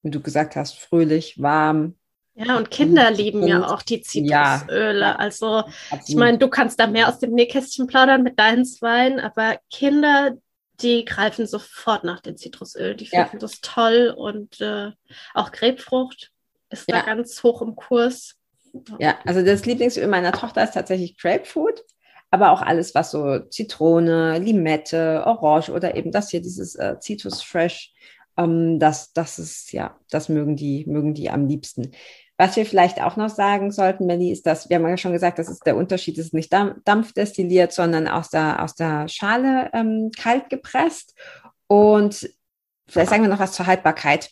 wie 0.01 0.11
du 0.11 0.21
gesagt 0.21 0.55
hast, 0.55 0.79
fröhlich, 0.79 1.41
warm, 1.41 1.95
ja, 2.35 2.57
und 2.57 2.71
Kinder 2.71 3.11
lieben 3.11 3.45
ja 3.45 3.67
auch 3.67 3.83
die 3.83 4.01
Zitrusöle. 4.01 4.99
Ja, 4.99 5.15
also 5.15 5.57
absolut. 5.57 6.09
ich 6.09 6.15
meine, 6.15 6.37
du 6.39 6.47
kannst 6.47 6.79
da 6.79 6.87
mehr 6.87 7.07
aus 7.07 7.19
dem 7.19 7.33
Nähkästchen 7.33 7.85
plaudern 7.85 8.23
mit 8.23 8.39
deinen 8.39 8.65
Zweien, 8.65 9.19
aber 9.19 9.59
Kinder, 9.69 10.31
die 10.81 11.05
greifen 11.05 11.45
sofort 11.45 12.03
nach 12.03 12.21
dem 12.21 12.35
Zitrusöl. 12.35 12.95
Die 12.95 13.05
finden 13.05 13.33
ja. 13.33 13.39
das 13.39 13.61
toll 13.61 14.13
und 14.15 14.59
äh, 14.61 14.91
auch 15.35 15.51
Grapefrucht 15.51 16.31
ist 16.69 16.89
ja. 16.89 16.99
da 16.99 17.05
ganz 17.05 17.43
hoch 17.43 17.61
im 17.61 17.75
Kurs. 17.75 18.35
Ja, 18.99 19.19
also 19.25 19.45
das 19.45 19.65
Lieblingsöl 19.65 20.07
meiner 20.07 20.31
Tochter 20.31 20.63
ist 20.63 20.73
tatsächlich 20.73 21.17
Grapefruit, 21.19 21.83
aber 22.31 22.51
auch 22.51 22.63
alles, 22.63 22.95
was 22.95 23.11
so 23.11 23.39
Zitrone, 23.39 24.39
Limette, 24.39 25.23
Orange 25.27 25.69
oder 25.69 25.95
eben 25.95 26.11
das 26.11 26.31
hier, 26.31 26.41
dieses 26.41 26.73
äh, 26.73 26.95
Citrus 26.99 27.43
Fresh, 27.43 27.93
ähm, 28.37 28.79
das, 28.79 29.13
das 29.13 29.37
ist, 29.37 29.71
ja, 29.71 29.99
das 30.09 30.29
mögen 30.29 30.55
die, 30.55 30.85
mögen 30.87 31.13
die 31.13 31.29
am 31.29 31.47
liebsten. 31.47 31.91
Was 32.37 32.55
wir 32.55 32.65
vielleicht 32.65 33.01
auch 33.01 33.15
noch 33.15 33.29
sagen 33.29 33.71
sollten, 33.71 34.07
Melli, 34.07 34.31
ist, 34.31 34.47
dass 34.47 34.69
wir 34.69 34.77
haben 34.77 34.87
ja 34.87 34.97
schon 34.97 35.13
gesagt, 35.13 35.37
das 35.37 35.49
ist 35.49 35.65
der 35.65 35.77
Unterschied, 35.77 36.17
es 36.17 36.27
ist 36.27 36.33
nicht 36.33 36.51
dampfdestilliert, 36.51 37.71
sondern 37.71 38.07
aus 38.07 38.29
der, 38.29 38.63
aus 38.63 38.73
der 38.73 39.07
Schale 39.07 39.69
ähm, 39.73 40.09
kalt 40.17 40.49
gepresst. 40.49 41.15
Und 41.67 42.29
vielleicht 42.87 43.11
sagen 43.11 43.23
wir 43.23 43.29
noch 43.29 43.39
was 43.39 43.53
zur 43.53 43.67
Haltbarkeit, 43.67 44.31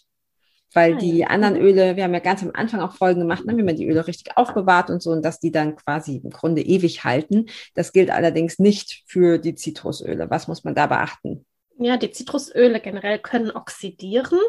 weil 0.73 0.95
ah, 0.95 0.97
die 0.97 1.25
anderen 1.25 1.55
mhm. 1.55 1.61
Öle, 1.61 1.95
wir 1.95 2.03
haben 2.03 2.13
ja 2.13 2.19
ganz 2.19 2.41
am 2.41 2.51
Anfang 2.53 2.79
auch 2.79 2.93
Folgen 2.95 3.21
gemacht, 3.21 3.45
ne, 3.45 3.55
wie 3.55 3.63
man 3.63 3.75
die 3.75 3.87
Öle 3.87 4.07
richtig 4.07 4.35
aufbewahrt 4.37 4.89
und 4.89 5.03
so, 5.03 5.11
und 5.11 5.23
dass 5.23 5.39
die 5.39 5.51
dann 5.51 5.75
quasi 5.75 6.21
im 6.23 6.31
Grunde 6.31 6.61
ewig 6.61 7.03
halten. 7.03 7.47
Das 7.75 7.93
gilt 7.93 8.09
allerdings 8.09 8.57
nicht 8.57 9.03
für 9.05 9.37
die 9.37 9.55
Zitrusöle. 9.55 10.29
Was 10.29 10.47
muss 10.47 10.63
man 10.63 10.73
da 10.73 10.87
beachten? 10.87 11.45
Ja, 11.77 11.97
die 11.97 12.11
Zitrusöle 12.11 12.79
generell 12.79 13.19
können 13.19 13.51
oxidieren. 13.51 14.39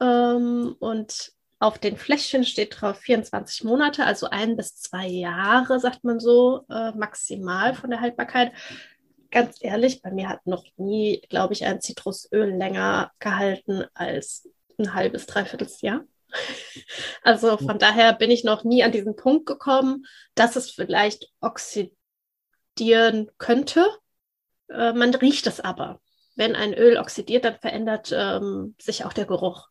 Ähm, 0.00 0.74
und 0.78 1.32
auf 1.60 1.78
den 1.78 1.96
Fläschchen 1.96 2.44
steht 2.44 2.80
drauf 2.80 2.98
24 2.98 3.64
Monate, 3.64 4.04
also 4.04 4.28
ein 4.30 4.56
bis 4.56 4.76
zwei 4.76 5.06
Jahre, 5.08 5.80
sagt 5.80 6.04
man 6.04 6.20
so, 6.20 6.64
äh, 6.70 6.92
maximal 6.92 7.74
von 7.74 7.90
der 7.90 8.00
Haltbarkeit. 8.00 8.52
Ganz 9.30 9.58
ehrlich, 9.60 10.00
bei 10.00 10.10
mir 10.10 10.28
hat 10.28 10.46
noch 10.46 10.64
nie, 10.76 11.20
glaube 11.28 11.54
ich, 11.54 11.64
ein 11.64 11.80
Zitrusöl 11.80 12.50
länger 12.50 13.10
gehalten 13.18 13.84
als 13.92 14.48
ein 14.78 14.94
halbes, 14.94 15.26
dreiviertel 15.26 15.68
Jahr. 15.80 16.04
Also 17.22 17.56
von 17.56 17.78
daher 17.78 18.12
bin 18.12 18.30
ich 18.30 18.44
noch 18.44 18.62
nie 18.64 18.84
an 18.84 18.92
diesen 18.92 19.16
Punkt 19.16 19.46
gekommen, 19.46 20.06
dass 20.34 20.56
es 20.56 20.70
vielleicht 20.70 21.26
oxidieren 21.40 21.90
könnte. 23.38 23.86
Äh, 24.68 24.92
man 24.92 25.14
riecht 25.14 25.46
es 25.46 25.60
aber. 25.60 26.00
Wenn 26.36 26.54
ein 26.54 26.74
Öl 26.74 26.98
oxidiert, 26.98 27.44
dann 27.44 27.58
verändert 27.58 28.12
ähm, 28.14 28.76
sich 28.80 29.04
auch 29.04 29.12
der 29.12 29.26
Geruch. 29.26 29.68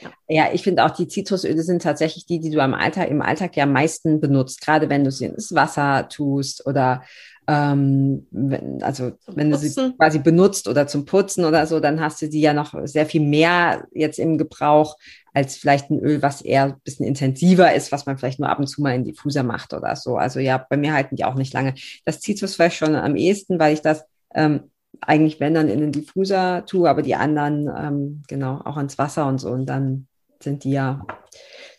Ja, 0.00 0.10
ja, 0.28 0.52
ich 0.52 0.62
finde 0.62 0.84
auch 0.84 0.90
die 0.90 1.08
Zitrusöle 1.08 1.62
sind 1.62 1.82
tatsächlich 1.82 2.26
die, 2.26 2.40
die 2.40 2.50
du 2.50 2.62
am 2.62 2.74
Alltag, 2.74 3.08
im 3.08 3.22
Alltag 3.22 3.56
ja 3.56 3.64
am 3.64 3.72
meisten 3.72 4.20
benutzt, 4.20 4.60
gerade 4.60 4.88
wenn 4.88 5.04
du 5.04 5.10
sie 5.10 5.26
ins 5.26 5.54
Wasser 5.54 6.08
tust 6.08 6.66
oder 6.66 7.02
ähm, 7.48 8.26
wenn, 8.30 8.82
also 8.82 9.10
zum 9.10 9.36
wenn 9.36 9.50
Putzen. 9.50 9.74
du 9.74 9.90
sie 9.90 9.96
quasi 9.96 10.18
benutzt 10.18 10.68
oder 10.68 10.86
zum 10.86 11.06
Putzen 11.06 11.46
oder 11.46 11.66
so, 11.66 11.80
dann 11.80 12.00
hast 12.00 12.20
du 12.20 12.28
die 12.28 12.42
ja 12.42 12.52
noch 12.52 12.74
sehr 12.84 13.06
viel 13.06 13.22
mehr 13.22 13.86
jetzt 13.92 14.18
im 14.18 14.36
Gebrauch 14.36 14.96
als 15.32 15.56
vielleicht 15.56 15.90
ein 15.90 15.98
Öl, 16.00 16.20
was 16.20 16.42
eher 16.42 16.64
ein 16.64 16.80
bisschen 16.84 17.06
intensiver 17.06 17.72
ist, 17.74 17.90
was 17.90 18.04
man 18.04 18.18
vielleicht 18.18 18.38
nur 18.38 18.50
ab 18.50 18.58
und 18.58 18.66
zu 18.66 18.82
mal 18.82 18.94
in 18.94 19.04
Diffuser 19.04 19.44
macht 19.44 19.72
oder 19.72 19.96
so. 19.96 20.16
Also 20.16 20.40
ja, 20.40 20.58
bei 20.68 20.76
mir 20.76 20.92
halten 20.92 21.16
die 21.16 21.24
auch 21.24 21.36
nicht 21.36 21.54
lange. 21.54 21.74
Das 22.04 22.20
Zitrusfleisch 22.20 22.76
schon 22.76 22.94
am 22.94 23.16
ehesten, 23.16 23.58
weil 23.58 23.72
ich 23.72 23.80
das 23.80 24.04
ähm, 24.34 24.70
eigentlich, 25.00 25.40
wenn 25.40 25.54
dann 25.54 25.68
in 25.68 25.80
den 25.80 25.92
Diffuser 25.92 26.64
tue, 26.66 26.88
aber 26.88 27.02
die 27.02 27.14
anderen, 27.14 27.70
ähm, 27.76 28.22
genau, 28.28 28.60
auch 28.64 28.76
ins 28.76 28.98
Wasser 28.98 29.26
und 29.26 29.38
so. 29.38 29.50
Und 29.50 29.66
dann 29.66 30.08
sind 30.40 30.64
die 30.64 30.72
ja 30.72 31.04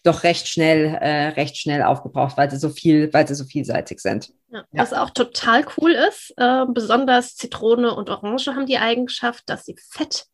doch 0.03 0.23
recht 0.23 0.47
schnell, 0.47 0.97
äh, 1.01 1.29
recht 1.29 1.57
schnell 1.57 1.83
aufgebraucht, 1.83 2.37
weil 2.37 2.49
sie 2.49 2.57
so 2.57 2.69
viel, 2.69 3.11
weil 3.13 3.27
sie 3.27 3.35
so 3.35 3.43
vielseitig 3.43 3.99
sind. 3.99 4.29
Ja, 4.49 4.59
ja. 4.71 4.81
Was 4.81 4.93
auch 4.93 5.09
total 5.09 5.65
cool 5.77 5.91
ist, 5.91 6.33
äh, 6.37 6.65
besonders 6.67 7.35
Zitrone 7.35 7.93
und 7.93 8.09
Orange 8.09 8.47
haben 8.47 8.65
die 8.65 8.77
Eigenschaft, 8.77 9.43
dass 9.49 9.65
sie 9.65 9.75
Fett 9.77 10.25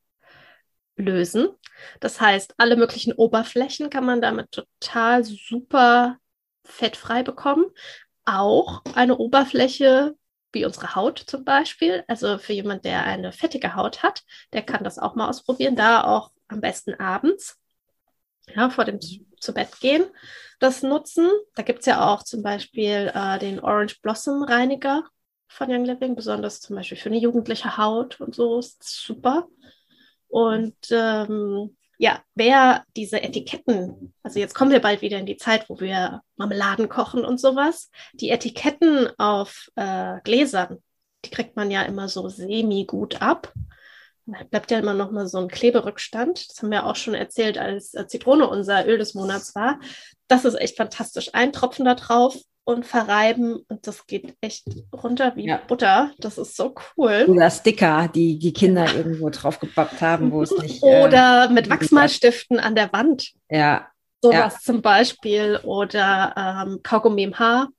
lösen. 0.95 1.49
Das 1.99 2.21
heißt, 2.21 2.53
alle 2.57 2.77
möglichen 2.77 3.13
Oberflächen 3.13 3.89
kann 3.89 4.05
man 4.05 4.21
damit 4.21 4.51
total 4.51 5.23
super 5.23 6.17
fettfrei 6.63 7.23
bekommen. 7.23 7.65
auch 8.27 8.81
eine 8.95 9.17
Oberfläche 9.17 10.15
wie 10.55 10.65
unsere 10.65 10.95
Haut 10.95 11.19
zum 11.19 11.43
Beispiel. 11.43 12.03
Also 12.07 12.39
für 12.39 12.53
jemand, 12.53 12.85
der 12.85 13.03
eine 13.03 13.31
fettige 13.31 13.75
Haut 13.75 14.01
hat, 14.01 14.23
der 14.53 14.63
kann 14.63 14.83
das 14.83 14.97
auch 14.97 15.13
mal 15.13 15.29
ausprobieren. 15.29 15.75
Da 15.75 16.03
auch 16.03 16.31
am 16.47 16.61
besten 16.61 16.95
abends, 16.95 17.59
ja, 18.55 18.71
vor 18.71 18.85
dem 18.85 18.99
zu 18.99 19.53
Bett 19.53 19.79
gehen, 19.79 20.05
das 20.59 20.81
nutzen. 20.81 21.29
Da 21.55 21.61
gibt 21.61 21.81
es 21.81 21.85
ja 21.85 22.11
auch 22.11 22.23
zum 22.23 22.41
Beispiel 22.41 23.11
äh, 23.13 23.37
den 23.37 23.59
Orange 23.59 23.99
Blossom 24.01 24.43
Reiniger 24.43 25.03
von 25.47 25.69
Young 25.69 25.85
Living, 25.85 26.15
besonders 26.15 26.59
zum 26.59 26.75
Beispiel 26.75 26.97
für 26.97 27.09
eine 27.09 27.19
jugendliche 27.19 27.77
Haut 27.77 28.19
und 28.19 28.33
so 28.33 28.59
ist 28.59 28.83
super. 28.83 29.47
Und 30.27 30.75
ähm, 30.91 31.77
ja, 31.97 32.21
wer 32.35 32.83
diese 32.95 33.21
Etiketten, 33.21 34.13
also 34.23 34.39
jetzt 34.39 34.53
kommen 34.53 34.71
wir 34.71 34.81
bald 34.81 35.01
wieder 35.01 35.17
in 35.17 35.25
die 35.25 35.37
Zeit, 35.37 35.69
wo 35.69 35.79
wir 35.79 36.21
Marmeladen 36.35 36.89
kochen 36.89 37.23
und 37.23 37.39
sowas, 37.39 37.89
die 38.13 38.29
Etiketten 38.29 39.09
auf 39.17 39.69
äh, 39.75 40.19
Gläsern, 40.23 40.83
die 41.23 41.29
kriegt 41.31 41.55
man 41.55 41.71
ja 41.71 41.83
immer 41.83 42.07
so 42.09 42.27
semi-gut 42.29 43.21
ab. 43.21 43.53
Da 44.27 44.43
bleibt 44.43 44.71
ja 44.71 44.79
immer 44.79 44.93
noch 44.93 45.11
mal 45.11 45.27
so 45.27 45.37
ein 45.37 45.47
Kleberückstand. 45.47 46.49
Das 46.49 46.61
haben 46.61 46.71
wir 46.71 46.85
auch 46.87 46.95
schon 46.95 47.13
erzählt, 47.13 47.57
als 47.57 47.93
äh, 47.93 48.07
Zitrone 48.07 48.47
unser 48.47 48.87
Öl 48.87 48.97
des 48.97 49.13
Monats 49.13 49.53
war. 49.55 49.79
Das 50.27 50.45
ist 50.45 50.55
echt 50.55 50.77
fantastisch. 50.77 51.29
Ein 51.33 51.53
Tropfen 51.53 51.85
da 51.85 51.93
drauf 51.93 52.35
und 52.65 52.85
verreiben 52.85 53.63
und 53.67 53.87
das 53.87 54.07
geht 54.07 54.35
echt 54.41 54.65
runter 54.91 55.35
wie 55.35 55.47
ja. 55.47 55.61
Butter. 55.67 56.11
Das 56.17 56.37
ist 56.37 56.57
so 56.57 56.75
cool. 56.97 57.25
Oder 57.27 57.49
Sticker, 57.51 58.09
die 58.13 58.39
die 58.39 58.53
Kinder 58.53 58.93
irgendwo 58.93 59.29
draufgepappt 59.29 60.01
haben, 60.01 60.31
wo 60.31 60.41
es 60.41 60.51
nicht. 60.61 60.83
Oder 60.83 61.47
äh, 61.49 61.53
mit 61.53 61.69
Wachsmalstiften 61.69 62.59
an 62.59 62.75
der 62.75 62.91
Wand. 62.91 63.31
Ja. 63.49 63.87
Sowas 64.21 64.53
ja. 64.55 64.59
zum 64.61 64.81
Beispiel. 64.81 65.59
Oder 65.63 66.65
ähm, 66.67 66.79
Kaugummi 66.81 67.23
im 67.23 67.37
Haar. 67.37 67.69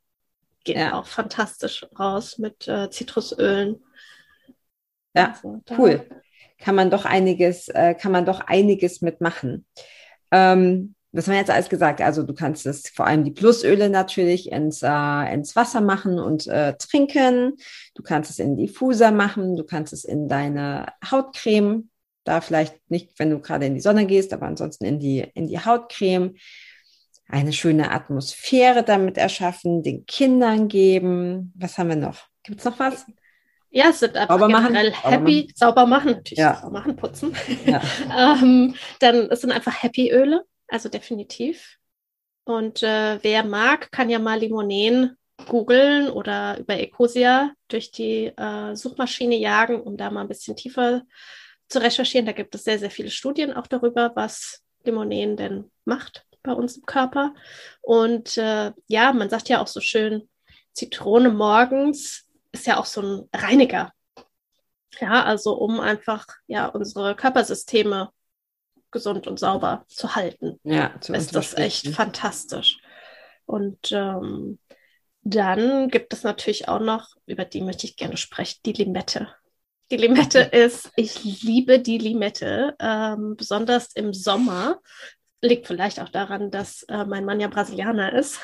Geht 0.63 0.77
ja. 0.77 0.99
auch 0.99 1.07
fantastisch 1.07 1.85
raus 1.99 2.39
mit 2.39 2.67
äh, 2.69 2.89
Zitrusölen. 2.89 3.85
Ja, 5.15 5.33
also, 5.33 5.63
cool. 5.77 6.09
Kann 6.59 6.75
man 6.75 6.91
doch 6.91 7.05
einiges, 7.05 7.69
äh, 7.69 7.95
kann 7.95 8.13
man 8.13 8.25
doch 8.25 8.41
einiges 8.41 9.01
mitmachen. 9.01 9.67
Ähm, 10.31 10.96
was 11.17 11.27
haben 11.27 11.33
wir 11.33 11.41
jetzt 11.41 11.51
alles 11.51 11.69
gesagt? 11.69 12.01
Also 12.01 12.23
du 12.23 12.35
kannst 12.35 12.67
es 12.67 12.89
vor 12.89 13.07
allem 13.07 13.25
die 13.25 13.31
Plusöle 13.31 13.89
natürlich 13.89 14.53
ins, 14.53 14.83
äh, 14.83 15.33
ins 15.33 15.57
Wasser 15.57 15.81
machen 15.81 16.19
und 16.19 16.47
äh, 16.47 16.75
trinken. 16.77 17.57
Du 17.95 18.03
kannst 18.03 18.31
es 18.31 18.39
in 18.39 18.57
Diffuser 18.57 19.13
machen. 19.13 19.57
Du 19.57 19.65
kannst 19.65 19.93
es 19.93 20.05
in 20.05 20.29
deine 20.29 20.93
Hautcreme. 21.11 21.89
Da 22.25 22.41
vielleicht 22.41 22.75
nicht, 22.91 23.19
wenn 23.19 23.31
du 23.31 23.39
gerade 23.41 23.67
in 23.67 23.75
die 23.75 23.81
Sonne 23.81 24.05
gehst, 24.07 24.33
aber 24.33 24.47
ansonsten 24.47 24.85
in 24.85 24.99
die, 24.99 25.21
in 25.35 25.47
die 25.47 25.59
Hautcreme. 25.59 26.35
Eine 27.29 27.53
schöne 27.53 27.91
Atmosphäre 27.91 28.85
damit 28.85 29.19
erschaffen, 29.19 29.83
den 29.83 30.07
Kindern 30.07 30.69
geben. 30.69 31.53
Was 31.57 31.77
haben 31.79 31.89
wir 31.89 31.97
noch? 31.97 32.27
Gibt 32.45 32.61
es 32.61 32.65
noch 32.65 32.79
was? 32.79 33.07
Ja, 33.71 33.91
es 33.91 34.01
sind 34.01 34.17
einfach 34.17 34.39
sauber 34.39 34.47
generell 34.47 34.91
machen. 34.91 35.11
happy, 35.11 35.43
machen. 35.43 35.53
sauber 35.57 35.87
machen, 35.87 36.11
natürlich 36.13 36.39
ja. 36.39 36.55
sauber 36.55 36.71
machen, 36.71 36.97
putzen. 36.97 37.35
Ja. 37.65 37.83
ähm, 38.41 38.75
dann 39.01 39.29
es 39.31 39.41
sind 39.41 39.51
einfach 39.51 39.83
happy 39.83 40.11
Öle. 40.11 40.45
Also 40.69 40.89
definitiv. 40.89 41.79
Und 42.45 42.83
äh, 42.83 43.19
wer 43.23 43.45
mag, 43.45 43.91
kann 43.91 44.11
ja 44.11 44.19
mal 44.19 44.39
Limonen 44.39 45.17
googeln 45.47 46.09
oder 46.09 46.59
über 46.59 46.79
Ecosia 46.79 47.53
durch 47.69 47.91
die 47.91 48.27
äh, 48.27 48.75
Suchmaschine 48.75 49.37
jagen, 49.37 49.81
um 49.81 49.97
da 49.97 50.11
mal 50.11 50.23
ein 50.23 50.29
bisschen 50.29 50.57
tiefer 50.57 51.03
zu 51.69 51.81
recherchieren. 51.81 52.27
Da 52.27 52.33
gibt 52.33 52.55
es 52.55 52.65
sehr, 52.65 52.79
sehr 52.79 52.91
viele 52.91 53.11
Studien 53.11 53.53
auch 53.53 53.67
darüber, 53.67 54.13
was 54.15 54.63
Limonen 54.85 55.37
denn 55.37 55.71
macht 55.85 56.25
bei 56.43 56.53
uns 56.53 56.77
im 56.77 56.87
Körper. 56.87 57.35
Und 57.83 58.39
äh, 58.39 58.73
ja, 58.87 59.13
man 59.13 59.29
sagt 59.29 59.49
ja 59.49 59.61
auch 59.61 59.67
so 59.67 59.81
schön, 59.81 60.29
Zitrone 60.73 61.31
morgens 61.31 62.27
ist 62.53 62.67
ja 62.67 62.79
auch 62.79 62.87
so 62.87 63.03
ein 63.03 63.29
Reiniger. 63.35 63.93
Ja, 65.01 65.25
also 65.25 65.55
um 65.55 65.81
einfach 65.81 66.27
ja 66.47 66.67
unsere 66.69 67.15
Körpersysteme 67.15 68.11
gesund 68.97 69.27
und 69.27 69.39
sauber 69.39 69.85
zu 69.89 70.17
halten. 70.17 70.59
Ja, 70.65 70.95
zu 71.01 71.13
ist 71.13 71.37
das 71.37 71.55
echt 71.55 71.89
fantastisch. 71.89 72.79
Und 73.45 73.93
ähm, 73.93 74.59
dann 75.21 75.89
gibt 75.89 76.15
es 76.15 76.23
natürlich 76.23 76.69
auch 76.69 76.81
noch, 76.81 77.11
über 77.27 77.45
die 77.45 77.61
möchte 77.61 77.87
ich 77.87 77.97
gerne 77.97 78.17
sprechen, 78.17 78.61
die 78.65 78.73
Limette. 78.73 79.29
Die 79.91 79.99
Limette 79.99 80.39
ist, 80.39 80.91
ich 80.97 81.23
liebe 81.23 81.79
die 81.79 81.99
Limette, 81.99 82.75
ähm, 82.81 83.37
besonders 83.37 83.93
im 83.93 84.15
Sommer. 84.15 84.81
Liegt 85.43 85.67
vielleicht 85.67 86.01
auch 86.01 86.09
daran, 86.09 86.51
dass 86.51 86.85
äh, 86.85 87.05
mein 87.05 87.27
Mann 87.27 87.39
ja 87.39 87.49
Brasilianer 87.49 88.15
ist. 88.15 88.41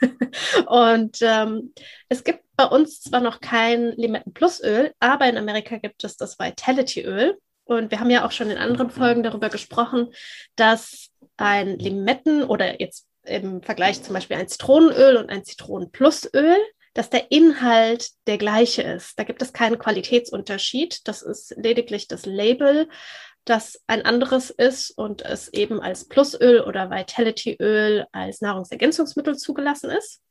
und 0.66 1.18
ähm, 1.20 1.74
es 2.08 2.22
gibt 2.22 2.44
bei 2.54 2.66
uns 2.66 3.00
zwar 3.00 3.20
noch 3.20 3.40
kein 3.40 3.92
Limetten-Plusöl, 3.96 4.92
aber 5.00 5.28
in 5.28 5.36
Amerika 5.36 5.78
gibt 5.78 6.04
es 6.04 6.16
das 6.16 6.38
Vitality-Öl. 6.38 7.36
Und 7.66 7.90
wir 7.90 7.98
haben 8.00 8.10
ja 8.10 8.24
auch 8.24 8.30
schon 8.30 8.48
in 8.48 8.58
anderen 8.58 8.90
Folgen 8.90 9.24
darüber 9.24 9.50
gesprochen, 9.50 10.12
dass 10.54 11.10
ein 11.36 11.78
Limetten 11.78 12.44
oder 12.44 12.80
jetzt 12.80 13.06
im 13.24 13.60
Vergleich 13.60 14.02
zum 14.02 14.14
Beispiel 14.14 14.36
ein 14.36 14.48
Zitronenöl 14.48 15.16
und 15.16 15.30
ein 15.30 15.44
Zitronenplusöl, 15.44 16.56
dass 16.94 17.10
der 17.10 17.30
Inhalt 17.32 18.10
der 18.28 18.38
gleiche 18.38 18.82
ist. 18.82 19.18
Da 19.18 19.24
gibt 19.24 19.42
es 19.42 19.52
keinen 19.52 19.80
Qualitätsunterschied. 19.80 21.06
Das 21.08 21.22
ist 21.22 21.54
lediglich 21.58 22.06
das 22.06 22.24
Label, 22.24 22.88
das 23.44 23.82
ein 23.88 24.02
anderes 24.02 24.50
ist 24.50 24.92
und 24.92 25.22
es 25.22 25.48
eben 25.48 25.80
als 25.80 26.06
Plusöl 26.06 26.60
oder 26.60 26.88
Vitalityöl 26.90 28.06
als 28.12 28.40
Nahrungsergänzungsmittel 28.42 29.36
zugelassen 29.36 29.90
ist. 29.90 30.22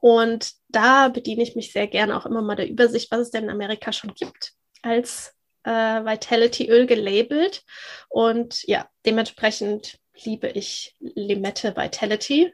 Und 0.00 0.52
da 0.68 1.08
bediene 1.08 1.42
ich 1.42 1.56
mich 1.56 1.72
sehr 1.72 1.88
gerne 1.88 2.16
auch 2.16 2.26
immer 2.26 2.42
mal 2.42 2.54
der 2.54 2.68
Übersicht, 2.68 3.10
was 3.10 3.20
es 3.20 3.30
denn 3.30 3.44
in 3.44 3.50
Amerika 3.50 3.92
schon 3.92 4.12
gibt 4.12 4.52
als 4.82 5.34
äh, 5.68 6.04
Vitality-Öl 6.04 6.86
gelabelt. 6.86 7.62
Und 8.08 8.62
ja, 8.64 8.86
dementsprechend 9.04 9.98
liebe 10.24 10.48
ich 10.48 10.96
Limette 11.00 11.76
Vitality 11.76 12.52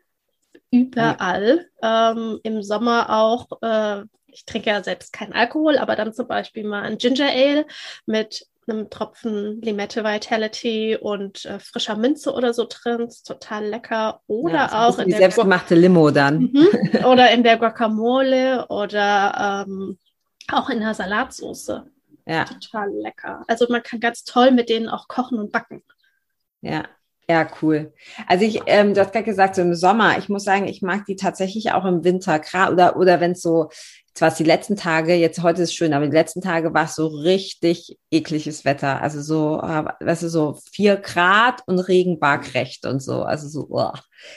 überall. 0.71 1.67
Ja. 1.83 2.11
Ähm, 2.13 2.41
Im 2.43 2.63
Sommer 2.63 3.11
auch. 3.11 3.49
Äh, 3.63 4.03
ich 4.27 4.45
trinke 4.45 4.71
ja 4.71 4.83
selbst 4.83 5.13
keinen 5.13 5.33
Alkohol, 5.33 5.79
aber 5.79 5.95
dann 5.95 6.13
zum 6.13 6.27
Beispiel 6.27 6.65
mal 6.65 6.83
ein 6.83 6.99
Ginger 6.99 7.31
Ale 7.31 7.67
mit 8.05 8.49
einem 8.67 8.91
Tropfen 8.91 9.61
Limette 9.61 10.03
Vitality 10.03 10.99
und 11.01 11.45
äh, 11.45 11.61
frischer 11.61 11.97
Minze 11.97 12.33
oder 12.33 12.53
so 12.53 12.67
drin. 12.69 13.03
Ist 13.03 13.29
total 13.29 13.67
lecker. 13.67 14.23
Oder 14.27 14.55
ja, 14.55 14.89
auch 14.89 14.99
in 14.99 15.11
der 15.11 15.19
selbstgemachte 15.19 15.77
Limo 15.77 16.11
dann. 16.11 16.51
Mhm. 16.53 17.05
Oder 17.05 17.31
in 17.31 17.45
der 17.45 17.59
Guacamole 17.59 18.67
oder 18.69 19.67
ähm, 19.69 19.99
auch 20.51 20.69
in 20.69 20.81
der 20.81 20.95
Salatsauce. 20.95 21.85
Ja. 22.27 22.45
Total 22.45 22.91
lecker. 22.91 23.45
Also 23.49 23.67
man 23.69 23.83
kann 23.83 24.01
ganz 24.01 24.25
toll 24.25 24.51
mit 24.51 24.69
denen 24.69 24.89
auch 24.89 25.09
kochen 25.09 25.39
und 25.39 25.53
backen. 25.53 25.83
Ja, 26.63 26.85
ja, 27.29 27.49
cool. 27.63 27.93
Also 28.27 28.45
ich, 28.45 28.61
ähm, 28.67 28.93
du 28.93 29.01
hast 29.01 29.13
gerade 29.13 29.25
gesagt, 29.25 29.55
so 29.55 29.63
im 29.63 29.75
Sommer, 29.75 30.19
ich 30.19 30.29
muss 30.29 30.45
sagen, 30.45 30.67
ich 30.67 30.83
mag 30.83 31.07
die 31.07 31.17
tatsächlich 31.17 31.73
auch 31.73 31.85
im 31.87 32.05
Winter, 32.05 32.41
oder, 32.71 32.97
oder 32.97 33.21
wenn 33.21 33.33
es 33.33 33.41
so, 33.41 33.71
zwar 34.15 34.31
die 34.31 34.45
letzten 34.45 34.77
Tage, 34.77 35.15
jetzt 35.15 35.43
heute 35.43 35.63
ist 35.63 35.75
schön, 35.75 35.95
aber 35.95 36.07
die 36.07 36.13
letzten 36.13 36.43
Tage 36.43 36.75
war 36.75 36.85
es 36.85 36.95
so 36.95 37.07
richtig 37.07 37.99
ekliges 38.11 38.65
Wetter. 38.65 39.01
Also 39.01 39.23
so, 39.23 39.59
äh, 39.61 39.85
weißt 40.01 40.23
du, 40.23 40.29
so 40.29 40.59
vier 40.71 40.97
Grad 40.97 41.63
und 41.67 41.79
Regen 41.81 42.21
waagrecht 42.21 42.85
und 42.87 43.01
so. 43.01 43.23
Also 43.23 43.49
so, 43.49 43.67
oh. 43.71 43.93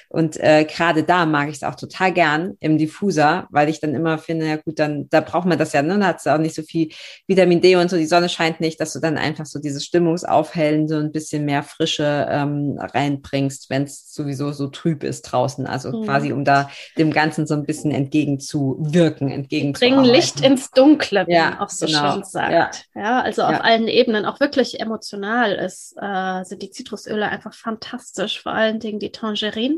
Und 0.10 0.38
äh, 0.38 0.66
gerade 0.66 1.04
da 1.04 1.26
mag 1.26 1.50
ich 1.50 1.58
es 1.58 1.64
auch 1.64 1.76
total 1.76 2.14
gern 2.14 2.56
im 2.60 2.78
Diffuser, 2.78 3.48
weil 3.52 3.70
ich 3.70 3.80
dann 3.80 3.96
immer 3.96 4.18
finde, 4.18 4.48
ja 4.48 4.56
gut, 4.58 4.80
dann 4.80 5.08
da 5.10 5.22
braucht 5.22 5.46
man 5.46 5.58
das 5.58 5.74
ja, 5.74 5.82
ne? 5.82 6.00
Da 6.00 6.08
hat 6.08 6.20
es 6.20 6.28
auch 6.28 6.38
nicht 6.38 6.56
so 6.56 6.62
viel 6.62 6.90
Vitamin 7.28 7.62
D 7.62 7.76
und 7.76 7.90
so, 7.90 7.98
die 7.98 8.06
Sonne 8.06 8.30
scheint 8.30 8.60
nicht, 8.60 8.80
dass 8.80 8.94
du 8.94 9.00
dann 9.00 9.18
einfach 9.18 9.46
so 9.46 9.60
dieses 9.60 9.86
Stimmungsaufhellen, 9.86 10.88
so 10.88 10.96
ein 10.96 11.12
bisschen 11.12 11.46
mehr 11.46 11.64
Frische 11.64 12.28
ähm, 12.30 12.78
reinbringst, 12.80 13.70
wenn 13.70 13.84
es 13.84 14.14
sowieso 14.14 14.52
so 14.52 14.68
trüb 14.68 15.04
ist 15.04 15.24
draußen. 15.24 15.68
Also 15.68 15.92
mhm. 15.92 16.06
quasi, 16.06 16.32
um 16.32 16.44
da 16.44 16.70
dem 16.98 17.12
Ganzen 17.12 17.48
so 17.48 17.54
ein 17.54 17.66
bisschen 17.66 17.92
entgegenzuwirken, 17.92 19.30
entgegen 19.30 19.74
Bringen 19.74 20.04
Licht 20.04 20.42
ins 20.42 20.72
Dunkle, 20.72 21.26
wie 21.28 21.34
ja, 21.34 21.52
man 21.52 21.60
auch 21.60 21.70
so 21.70 21.86
genau. 21.86 22.14
schön 22.14 22.24
sagt. 22.24 22.52
Ja, 22.96 23.02
ja 23.02 23.22
also 23.22 23.42
ja. 23.42 23.50
auf 23.50 23.64
allen 23.64 23.88
Ebenen, 23.88 24.26
auch 24.26 24.40
wirklich 24.40 24.80
emotional 24.80 25.54
ist, 25.54 25.96
äh, 26.02 26.44
sind 26.44 26.62
die 26.62 26.72
Zitrusöle 26.72 27.28
einfach 27.30 27.54
fantastisch, 27.54 28.42
vor 28.42 28.54
allen 28.54 28.80
Dingen 28.80 29.00
die 29.00 29.12
Tangerine 29.12 29.77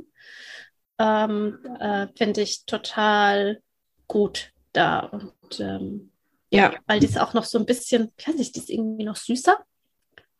ähm, 0.97 1.59
äh, 1.79 2.07
finde 2.15 2.41
ich 2.41 2.65
total 2.65 3.61
gut 4.07 4.51
da. 4.73 4.99
Und 4.99 5.59
ähm, 5.59 6.11
ja, 6.51 6.73
weil 6.87 6.99
die 6.99 7.07
ist 7.07 7.19
auch 7.19 7.33
noch 7.33 7.45
so 7.45 7.57
ein 7.57 7.65
bisschen, 7.65 8.11
ich 8.17 8.27
weiß 8.27 8.35
nicht, 8.35 8.55
die 8.55 8.59
ist 8.59 8.69
irgendwie 8.69 9.03
noch 9.03 9.15
süßer. 9.15 9.57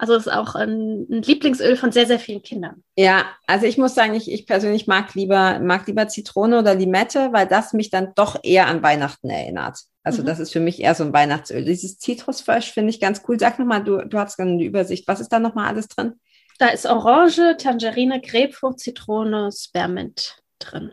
Also 0.02 0.15
ist 0.15 0.32
auch 0.32 0.56
ein, 0.56 1.08
ein, 1.12 1.22
Lieblingsöl 1.24 1.76
von 1.76 1.91
sehr, 1.91 2.08
sehr 2.08 2.19
vielen 2.19 2.41
Kindern. 2.41 2.86
Ja, 2.95 3.26
also 3.48 3.65
ich 3.65 3.78
muss 3.78 3.95
sagen, 3.95 4.13
ich, 4.13 4.32
ich 4.32 4.48
persönlich 4.48 4.88
mag 4.88 5.13
lieber, 5.13 5.60
mag 5.60 5.88
lieber 5.88 6.08
Zitrone 6.08 6.60
oder 6.60 6.74
Limette, 6.74 7.34
weil 7.34 7.48
das 7.48 7.74
mich 7.74 7.89
dann 7.89 8.13
doch 8.15 8.39
eher 8.41 8.67
an 8.67 8.82
Weihnachten 8.82 9.30
erinnert. 9.30 9.78
Also 10.02 10.22
mhm. 10.22 10.28
das 10.28 10.39
ist 10.39 10.54
für 10.54 10.62
mich 10.62 10.82
eher 10.82 10.95
so 10.95 11.04
ein 11.04 11.12
Weihnachtsöl. 11.12 11.65
Dieses 11.65 12.00
Zitrusfresh 12.00 12.72
finde 12.72 12.91
ich 12.91 13.02
ganz 13.02 13.24
cool. 13.28 13.38
Sag 13.38 13.60
nochmal, 13.60 13.84
du, 13.84 13.98
du 13.98 14.17
hast 14.17 14.39
eine 14.39 14.63
Übersicht. 14.63 15.06
Was 15.10 15.19
ist 15.19 15.34
da 15.34 15.39
nochmal 15.39 15.67
alles 15.67 15.89
drin? 15.89 16.13
Da 16.60 16.67
ist 16.67 16.86
Orange, 16.86 17.56
Tangerine, 17.58 18.22
Grapefruit, 18.22 18.80
Zitrone, 18.80 19.50
Spearmint 19.52 20.43
drin. 20.60 20.91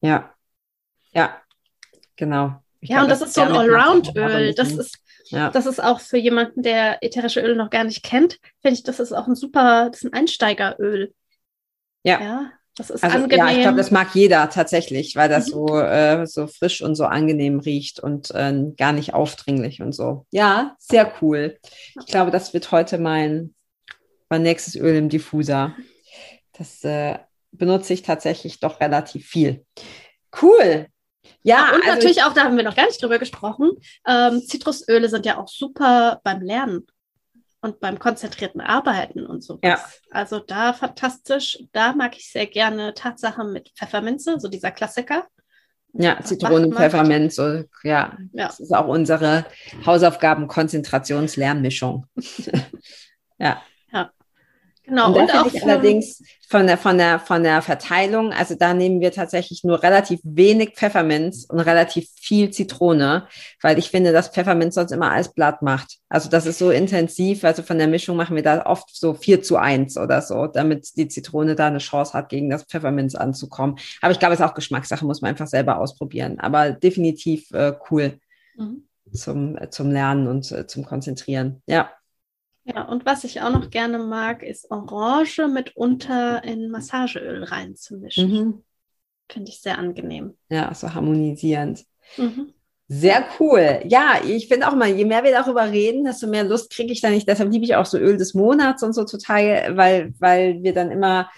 Ja. 0.00 0.32
Ja. 1.12 1.42
genau. 2.16 2.62
Ich 2.80 2.90
ja, 2.90 2.96
glaub, 2.96 3.04
und 3.04 3.10
das, 3.10 3.18
das 3.18 3.28
ist 3.30 3.34
so 3.34 3.40
ein 3.42 3.52
Allround-Öl. 3.52 4.54
Das 4.54 4.72
ist, 4.72 4.98
ja. 5.26 5.50
das 5.50 5.66
ist 5.66 5.82
auch 5.82 5.98
für 5.98 6.18
jemanden, 6.18 6.62
der 6.62 7.02
ätherische 7.02 7.40
Öle 7.40 7.56
noch 7.56 7.70
gar 7.70 7.82
nicht 7.82 8.04
kennt, 8.04 8.38
finde 8.62 8.76
ich, 8.76 8.84
das 8.84 9.00
ist 9.00 9.12
auch 9.12 9.26
ein 9.26 9.34
super, 9.34 9.90
das 9.90 10.02
ist 10.02 10.12
ein 10.12 10.12
Einsteigeröl. 10.12 11.12
Ja. 12.04 12.20
ja. 12.20 12.52
Das 12.76 12.90
ist 12.90 13.02
also, 13.02 13.16
angenehm. 13.16 13.38
Ja, 13.44 13.52
ich 13.52 13.60
glaube, 13.62 13.76
das 13.76 13.90
mag 13.90 14.14
jeder 14.14 14.48
tatsächlich, 14.50 15.16
weil 15.16 15.28
das 15.28 15.48
mhm. 15.48 15.50
so, 15.50 15.78
äh, 15.80 16.26
so 16.28 16.46
frisch 16.46 16.80
und 16.80 16.94
so 16.94 17.06
angenehm 17.06 17.58
riecht 17.58 17.98
und 17.98 18.30
äh, 18.30 18.54
gar 18.76 18.92
nicht 18.92 19.14
aufdringlich 19.14 19.82
und 19.82 19.92
so. 19.92 20.26
Ja, 20.30 20.76
sehr 20.78 21.12
cool. 21.20 21.58
Ich 21.98 22.06
glaube, 22.06 22.30
das 22.30 22.54
wird 22.54 22.70
heute 22.70 22.98
mein, 22.98 23.52
mein 24.28 24.42
nächstes 24.42 24.76
Öl 24.76 24.96
im 24.96 25.08
Diffuser. 25.08 25.74
Das 26.52 26.84
äh, 26.84 27.18
benutze 27.52 27.94
ich 27.94 28.02
tatsächlich 28.02 28.60
doch 28.60 28.80
relativ 28.80 29.26
viel. 29.26 29.64
Cool. 30.42 30.88
Ja, 31.42 31.70
und 31.74 31.82
also 31.82 31.94
natürlich 31.94 32.22
auch, 32.22 32.34
da 32.34 32.44
haben 32.44 32.56
wir 32.56 32.62
noch 32.64 32.76
gar 32.76 32.86
nicht 32.86 33.02
drüber 33.02 33.18
gesprochen, 33.18 33.70
ähm, 34.06 34.42
Zitrusöle 34.42 35.08
sind 35.08 35.26
ja 35.26 35.38
auch 35.38 35.48
super 35.48 36.20
beim 36.24 36.42
Lernen 36.42 36.86
und 37.60 37.80
beim 37.80 37.98
konzentrierten 37.98 38.60
Arbeiten 38.60 39.26
und 39.26 39.42
so. 39.42 39.58
Ja. 39.62 39.84
Also 40.10 40.38
da 40.38 40.72
fantastisch. 40.72 41.58
Da 41.72 41.92
mag 41.92 42.16
ich 42.16 42.30
sehr 42.30 42.46
gerne 42.46 42.94
Tatsache 42.94 43.42
mit 43.44 43.72
Pfefferminze, 43.76 44.38
so 44.38 44.46
dieser 44.48 44.70
Klassiker. 44.70 45.26
Ja, 45.94 46.22
Zitronen, 46.22 46.72
Pfefferminz, 46.72 47.34
so, 47.36 47.64
ja. 47.82 47.82
ja. 47.82 48.16
Das 48.32 48.60
ist 48.60 48.74
auch 48.74 48.86
unsere 48.86 49.46
Hausaufgaben-Konzentrations-Lernmischung. 49.86 52.04
ja. 53.38 53.62
Genau. 54.88 55.08
Und 55.08 55.28
da 55.28 55.44
finde 55.44 55.56
ich 55.56 55.62
allerdings 55.62 56.22
von 56.48 56.66
der, 56.66 56.78
von 56.78 56.96
der, 56.96 57.20
von 57.20 57.42
der 57.42 57.60
Verteilung, 57.60 58.32
also 58.32 58.54
da 58.54 58.72
nehmen 58.72 59.00
wir 59.02 59.12
tatsächlich 59.12 59.64
nur 59.64 59.82
relativ 59.82 60.18
wenig 60.22 60.70
Pfefferminz 60.76 61.44
und 61.44 61.60
relativ 61.60 62.08
viel 62.18 62.50
Zitrone, 62.50 63.28
weil 63.60 63.78
ich 63.78 63.90
finde, 63.90 64.12
dass 64.12 64.28
Pfefferminz 64.28 64.76
sonst 64.76 64.92
immer 64.92 65.12
alles 65.12 65.34
Blatt 65.34 65.60
macht. 65.60 65.98
Also 66.08 66.30
das 66.30 66.46
ist 66.46 66.58
so 66.58 66.70
intensiv, 66.70 67.44
also 67.44 67.62
von 67.62 67.76
der 67.76 67.86
Mischung 67.86 68.16
machen 68.16 68.34
wir 68.34 68.42
da 68.42 68.64
oft 68.64 68.96
so 68.96 69.12
vier 69.12 69.42
zu 69.42 69.58
eins 69.58 69.98
oder 69.98 70.22
so, 70.22 70.46
damit 70.46 70.96
die 70.96 71.08
Zitrone 71.08 71.54
da 71.54 71.66
eine 71.66 71.78
Chance 71.78 72.14
hat, 72.14 72.30
gegen 72.30 72.48
das 72.48 72.64
Pfefferminz 72.64 73.14
anzukommen. 73.14 73.76
Aber 74.00 74.12
ich 74.12 74.18
glaube, 74.18 74.32
es 74.32 74.40
ist 74.40 74.46
auch 74.46 74.54
Geschmackssache, 74.54 75.04
muss 75.04 75.20
man 75.20 75.30
einfach 75.30 75.48
selber 75.48 75.78
ausprobieren. 75.78 76.40
Aber 76.40 76.70
definitiv 76.70 77.50
äh, 77.50 77.74
cool 77.90 78.18
mhm. 78.56 78.84
zum, 79.12 79.58
äh, 79.58 79.68
zum 79.68 79.90
Lernen 79.90 80.28
und 80.28 80.50
äh, 80.50 80.66
zum 80.66 80.86
Konzentrieren. 80.86 81.62
Ja. 81.66 81.90
Ja, 82.74 82.82
und 82.82 83.06
was 83.06 83.24
ich 83.24 83.40
auch 83.40 83.50
noch 83.50 83.70
gerne 83.70 83.98
mag, 83.98 84.42
ist 84.42 84.70
Orange 84.70 85.48
mitunter 85.48 86.44
in 86.44 86.70
Massageöl 86.70 87.44
reinzumischen. 87.44 88.30
Mhm. 88.30 88.64
Finde 89.30 89.50
ich 89.50 89.60
sehr 89.62 89.78
angenehm. 89.78 90.36
Ja, 90.50 90.74
so 90.74 90.92
harmonisierend. 90.92 91.84
Mhm. 92.16 92.52
Sehr 92.88 93.24
cool. 93.38 93.80
Ja, 93.86 94.20
ich 94.26 94.48
finde 94.48 94.68
auch 94.68 94.74
mal, 94.74 94.88
je 94.88 95.04
mehr 95.04 95.24
wir 95.24 95.30
darüber 95.30 95.70
reden, 95.70 96.04
desto 96.04 96.26
mehr 96.26 96.44
Lust 96.44 96.70
kriege 96.70 96.92
ich 96.92 97.00
da 97.00 97.10
nicht. 97.10 97.28
Deshalb 97.28 97.52
liebe 97.52 97.64
ich 97.64 97.74
auch 97.74 97.86
so 97.86 97.98
Öl 97.98 98.16
des 98.16 98.34
Monats 98.34 98.82
und 98.82 98.94
so 98.94 99.04
total, 99.04 99.76
weil, 99.76 100.14
weil 100.18 100.62
wir 100.62 100.72
dann 100.74 100.90
immer 100.90 101.30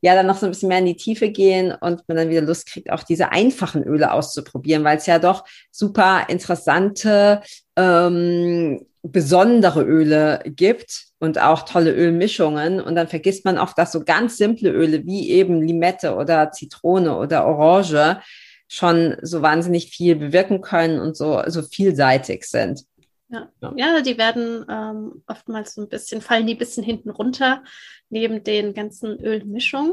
ja 0.00 0.14
dann 0.14 0.26
noch 0.26 0.36
so 0.36 0.46
ein 0.46 0.52
bisschen 0.52 0.68
mehr 0.68 0.78
in 0.78 0.86
die 0.86 0.96
Tiefe 0.96 1.30
gehen 1.30 1.72
und 1.72 2.06
man 2.08 2.16
dann 2.16 2.28
wieder 2.30 2.42
Lust 2.42 2.66
kriegt, 2.66 2.90
auch 2.90 3.02
diese 3.02 3.32
einfachen 3.32 3.82
Öle 3.84 4.12
auszuprobieren, 4.12 4.84
weil 4.84 4.98
es 4.98 5.06
ja 5.06 5.18
doch 5.18 5.44
super 5.70 6.26
interessante 6.28 7.42
ähm, 7.76 8.86
besondere 9.02 9.82
Öle 9.82 10.42
gibt 10.44 11.06
und 11.18 11.40
auch 11.40 11.62
tolle 11.62 11.92
Ölmischungen. 11.92 12.80
Und 12.80 12.94
dann 12.94 13.08
vergisst 13.08 13.44
man 13.44 13.58
oft, 13.58 13.78
dass 13.78 13.92
so 13.92 14.04
ganz 14.04 14.36
simple 14.36 14.70
Öle 14.70 15.06
wie 15.06 15.30
eben 15.30 15.62
Limette 15.62 16.14
oder 16.14 16.50
Zitrone 16.50 17.16
oder 17.16 17.46
Orange 17.46 18.20
schon 18.68 19.16
so 19.22 19.40
wahnsinnig 19.40 19.90
viel 19.90 20.16
bewirken 20.16 20.60
können 20.60 21.00
und 21.00 21.16
so, 21.16 21.42
so 21.46 21.62
vielseitig 21.62 22.44
sind. 22.44 22.84
Ja. 23.30 23.50
ja, 23.76 24.00
die 24.00 24.16
werden 24.16 24.64
ähm, 24.70 25.22
oftmals 25.26 25.74
so 25.74 25.82
ein 25.82 25.88
bisschen, 25.88 26.22
fallen 26.22 26.46
die 26.46 26.54
ein 26.54 26.58
bisschen 26.58 26.82
hinten 26.82 27.10
runter, 27.10 27.62
neben 28.08 28.42
den 28.42 28.72
ganzen 28.72 29.20
Ölmischungen. 29.20 29.92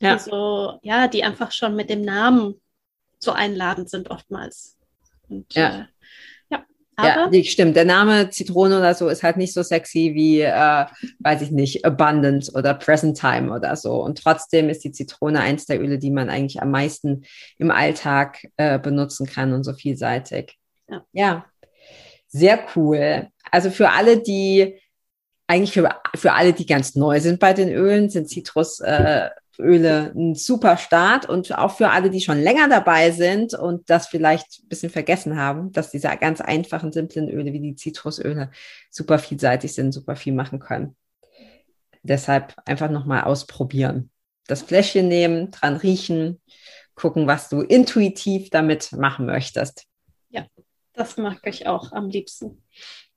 Ja. 0.00 0.14
Die 0.14 0.22
so, 0.22 0.78
ja, 0.82 1.06
die 1.08 1.22
einfach 1.22 1.52
schon 1.52 1.76
mit 1.76 1.90
dem 1.90 2.02
Namen 2.02 2.54
so 3.18 3.32
einladend 3.32 3.90
sind 3.90 4.10
oftmals. 4.10 4.78
Und, 5.28 5.54
ja. 5.54 5.80
Äh, 5.80 5.84
aber 7.00 7.34
ja, 7.34 7.44
stimmt. 7.44 7.76
Der 7.76 7.84
Name 7.84 8.30
Zitrone 8.30 8.78
oder 8.78 8.94
so 8.94 9.08
ist 9.08 9.22
halt 9.22 9.36
nicht 9.36 9.52
so 9.52 9.62
sexy 9.62 10.12
wie, 10.14 10.40
äh, 10.40 10.86
weiß 11.20 11.42
ich 11.42 11.50
nicht, 11.50 11.84
Abundance 11.84 12.52
oder 12.52 12.74
Present 12.74 13.18
Time 13.18 13.52
oder 13.52 13.76
so. 13.76 14.02
Und 14.02 14.22
trotzdem 14.22 14.68
ist 14.68 14.84
die 14.84 14.92
Zitrone 14.92 15.40
eins 15.40 15.66
der 15.66 15.80
Öle, 15.80 15.98
die 15.98 16.10
man 16.10 16.30
eigentlich 16.30 16.62
am 16.62 16.70
meisten 16.70 17.24
im 17.58 17.70
Alltag 17.70 18.46
äh, 18.56 18.78
benutzen 18.78 19.26
kann 19.26 19.52
und 19.52 19.64
so 19.64 19.72
vielseitig. 19.72 20.56
Ja. 20.88 21.04
ja, 21.12 21.44
sehr 22.28 22.60
cool. 22.74 23.28
Also 23.50 23.70
für 23.70 23.90
alle, 23.90 24.18
die 24.18 24.80
eigentlich 25.46 25.72
für, 25.72 25.88
für 26.14 26.32
alle, 26.32 26.52
die 26.52 26.66
ganz 26.66 26.94
neu 26.94 27.20
sind 27.20 27.40
bei 27.40 27.52
den 27.52 27.70
Ölen, 27.70 28.08
sind 28.08 28.28
Zitrus 28.28 28.80
äh, 28.80 29.30
Öle 29.60 30.12
ein 30.14 30.34
super 30.34 30.76
Start 30.76 31.28
und 31.28 31.56
auch 31.56 31.76
für 31.76 31.90
alle, 31.90 32.10
die 32.10 32.20
schon 32.20 32.40
länger 32.40 32.68
dabei 32.68 33.10
sind 33.10 33.54
und 33.54 33.88
das 33.88 34.08
vielleicht 34.08 34.62
ein 34.62 34.68
bisschen 34.68 34.90
vergessen 34.90 35.36
haben, 35.36 35.72
dass 35.72 35.90
diese 35.90 36.08
ganz 36.20 36.40
einfachen, 36.40 36.92
simplen 36.92 37.28
Öle 37.28 37.52
wie 37.52 37.60
die 37.60 37.76
Zitrusöle 37.76 38.50
super 38.90 39.18
vielseitig 39.18 39.74
sind, 39.74 39.92
super 39.92 40.16
viel 40.16 40.32
machen 40.32 40.58
können. 40.58 40.96
Deshalb 42.02 42.54
einfach 42.64 42.90
nochmal 42.90 43.24
ausprobieren. 43.24 44.10
Das 44.46 44.62
Fläschchen 44.62 45.08
nehmen, 45.08 45.50
dran 45.50 45.76
riechen, 45.76 46.40
gucken, 46.94 47.26
was 47.26 47.48
du 47.48 47.60
intuitiv 47.60 48.50
damit 48.50 48.92
machen 48.92 49.26
möchtest. 49.26 49.84
Ja, 50.30 50.46
das 50.94 51.16
mag 51.16 51.40
ich 51.44 51.66
auch 51.66 51.92
am 51.92 52.08
liebsten. 52.08 52.62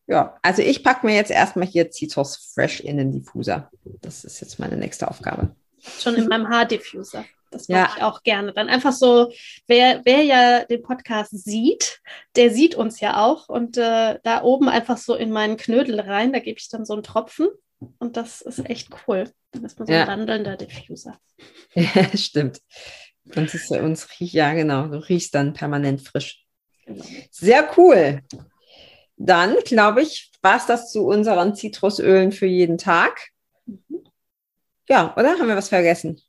Ja, 0.06 0.38
also 0.42 0.62
ich 0.62 0.84
packe 0.84 1.06
mir 1.06 1.16
jetzt 1.16 1.32
erstmal 1.32 1.68
hier 1.68 1.90
Citrus 1.90 2.52
Fresh 2.54 2.82
in 2.82 2.98
den 2.98 3.12
Diffuser. 3.12 3.72
Das 4.02 4.26
ist 4.26 4.42
jetzt 4.42 4.60
meine 4.60 4.76
nächste 4.76 5.10
Aufgabe 5.10 5.56
schon 6.00 6.16
in 6.16 6.28
meinem 6.28 6.50
Haardiffuser. 6.50 7.26
Das 7.54 7.70
mache 7.70 7.80
ja. 7.80 7.94
ich 7.96 8.04
auch 8.04 8.24
gerne. 8.24 8.52
Dann 8.54 8.68
einfach 8.68 8.92
so, 8.92 9.32
wer, 9.68 10.02
wer 10.04 10.24
ja 10.24 10.66
den 10.66 10.82
Podcast 10.82 11.32
sieht, 11.32 12.02
der 12.36 12.52
sieht 12.52 12.76
uns 12.76 13.00
ja 13.00 13.24
auch. 13.24 13.48
Und 13.48 13.78
äh, 13.78 14.20
da 14.24 14.44
oben 14.44 14.68
einfach 14.70 14.98
so 14.98 15.16
in 15.16 15.32
meinen 15.32 15.58
Knödel 15.58 16.00
rein, 16.00 16.34
da 16.34 16.40
gebe 16.40 16.60
ich 16.60 16.70
dann 16.70 16.86
so 16.86 16.94
einen 16.94 17.04
Tropfen. 17.04 17.48
Und 18.00 18.18
das 18.18 18.42
ist 18.42 18.68
echt 18.70 18.90
cool. 19.08 19.30
Dann 19.52 19.64
ist 19.66 19.78
man 19.78 19.88
so 19.88 19.94
ja. 19.94 20.04
ein 20.04 20.08
wandelnder 20.08 20.58
Diffuser. 20.58 21.18
Ja, 21.76 22.16
stimmt. 22.16 22.62
Und 23.36 23.54
es 23.54 23.72
uns 23.72 24.08
riecht, 24.20 24.34
ja 24.34 24.54
genau, 24.54 24.88
du 24.88 24.98
riechst 24.98 25.34
dann 25.34 25.54
permanent 25.54 26.02
frisch. 26.02 26.46
Genau. 26.86 27.04
Sehr 27.32 27.70
cool. 27.78 28.22
Dann, 29.18 29.56
glaube 29.66 30.04
ich, 30.04 30.32
war 30.42 30.58
es 30.58 30.68
das 30.68 30.92
zu 30.92 31.06
unseren 31.06 31.56
Zitrusölen 31.56 32.32
für 32.32 32.46
jeden 32.46 32.78
Tag. 32.78 33.30
Mhm. 33.66 34.03
Ja, 34.90 35.14
oder? 35.18 35.38
Haben 35.40 35.48
wir 35.48 35.56
was 35.56 35.70
vergessen? 35.70 36.20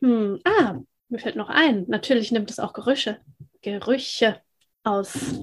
Hm, 0.00 0.40
ah, 0.44 0.76
mir 1.08 1.18
fällt 1.18 1.36
noch 1.36 1.48
ein. 1.48 1.84
Natürlich 1.88 2.32
nimmt 2.32 2.50
es 2.50 2.58
auch 2.58 2.72
Gerüche, 2.72 3.18
Gerüche 3.62 4.40
aus 4.84 5.40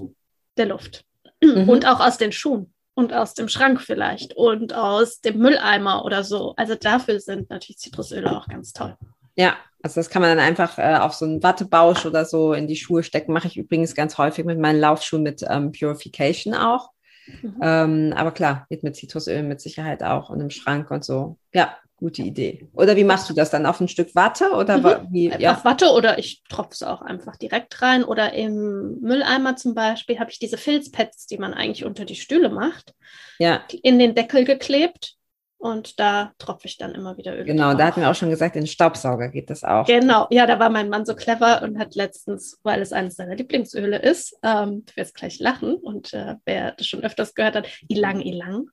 der 0.56 0.66
Luft. 0.66 1.04
Mhm. 1.42 1.68
Und 1.68 1.86
auch 1.86 2.00
aus 2.00 2.18
den 2.18 2.32
Schuhen. 2.32 2.72
Und 2.96 3.12
aus 3.12 3.34
dem 3.34 3.48
Schrank 3.48 3.80
vielleicht. 3.80 4.36
Und 4.36 4.72
aus 4.72 5.20
dem 5.20 5.38
Mülleimer 5.38 6.04
oder 6.04 6.22
so. 6.22 6.54
Also 6.56 6.74
dafür 6.74 7.18
sind 7.20 7.50
natürlich 7.50 7.78
Zitrusöle 7.78 8.36
auch 8.36 8.46
ganz 8.48 8.72
toll. 8.72 8.96
Ja, 9.36 9.56
also 9.82 9.96
das 10.00 10.10
kann 10.10 10.22
man 10.22 10.36
dann 10.36 10.46
einfach 10.46 10.78
äh, 10.78 10.96
auf 10.96 11.12
so 11.12 11.24
einen 11.24 11.42
Wattebausch 11.42 12.06
oder 12.06 12.24
so 12.24 12.52
in 12.52 12.68
die 12.68 12.76
Schuhe 12.76 13.02
stecken. 13.02 13.32
Mache 13.32 13.48
ich 13.48 13.56
übrigens 13.56 13.94
ganz 13.94 14.16
häufig 14.16 14.44
mit 14.44 14.58
meinen 14.58 14.80
Laufschuhen 14.80 15.22
mit 15.22 15.44
ähm, 15.48 15.72
Purification 15.72 16.54
auch. 16.54 16.90
Mhm. 17.26 17.56
Ähm, 17.60 18.14
aber 18.16 18.30
klar, 18.30 18.66
geht 18.70 18.82
mit 18.82 18.96
Zitrusöl 18.96 19.42
mit 19.42 19.60
Sicherheit 19.60 20.02
auch 20.02 20.30
und 20.30 20.40
im 20.40 20.50
Schrank 20.50 20.90
und 20.90 21.04
so. 21.04 21.36
Ja, 21.52 21.76
Gute 22.04 22.20
Idee. 22.20 22.68
Oder 22.74 22.96
wie 22.96 23.04
machst 23.04 23.30
du 23.30 23.32
das 23.32 23.48
dann? 23.48 23.64
Auf 23.64 23.80
ein 23.80 23.88
Stück 23.88 24.14
Watte 24.14 24.50
oder 24.50 24.76
mhm. 24.76 25.06
wie? 25.10 25.32
Ja. 25.38 25.52
Auf 25.52 25.64
Watte 25.64 25.90
oder 25.90 26.18
ich 26.18 26.42
tropfe 26.50 26.72
es 26.72 26.82
auch 26.82 27.00
einfach 27.00 27.38
direkt 27.38 27.80
rein. 27.80 28.04
Oder 28.04 28.34
im 28.34 29.00
Mülleimer 29.00 29.56
zum 29.56 29.74
Beispiel 29.74 30.18
habe 30.18 30.30
ich 30.30 30.38
diese 30.38 30.58
Filzpads, 30.58 31.26
die 31.28 31.38
man 31.38 31.54
eigentlich 31.54 31.86
unter 31.86 32.04
die 32.04 32.14
Stühle 32.14 32.50
macht, 32.50 32.92
ja. 33.38 33.62
in 33.82 33.98
den 33.98 34.14
Deckel 34.14 34.44
geklebt. 34.44 35.16
Und 35.56 35.98
da 35.98 36.32
tropfe 36.36 36.66
ich 36.66 36.76
dann 36.76 36.94
immer 36.94 37.16
wieder 37.16 37.34
Öl. 37.34 37.44
Genau, 37.44 37.70
drauf. 37.70 37.78
da 37.78 37.86
hatten 37.86 38.00
wir 38.02 38.10
auch 38.10 38.14
schon 38.14 38.28
gesagt, 38.28 38.54
in 38.54 38.66
Staubsauger 38.66 39.30
geht 39.30 39.48
das 39.48 39.64
auch. 39.64 39.86
Genau, 39.86 40.26
ja, 40.28 40.46
da 40.46 40.58
war 40.58 40.68
mein 40.68 40.90
Mann 40.90 41.06
so 41.06 41.14
clever 41.14 41.62
und 41.62 41.78
hat 41.78 41.94
letztens, 41.94 42.60
weil 42.64 42.82
es 42.82 42.92
eines 42.92 43.16
seiner 43.16 43.34
Lieblingsöle 43.34 43.96
ist, 43.96 44.36
ähm, 44.42 44.84
du 44.84 44.96
wirst 44.96 45.14
gleich 45.14 45.40
lachen 45.40 45.76
und 45.76 46.12
äh, 46.12 46.34
wer 46.44 46.72
das 46.72 46.86
schon 46.86 47.02
öfters 47.02 47.34
gehört 47.34 47.56
hat, 47.56 47.66
Ilang 47.88 48.20
Ilang. 48.20 48.68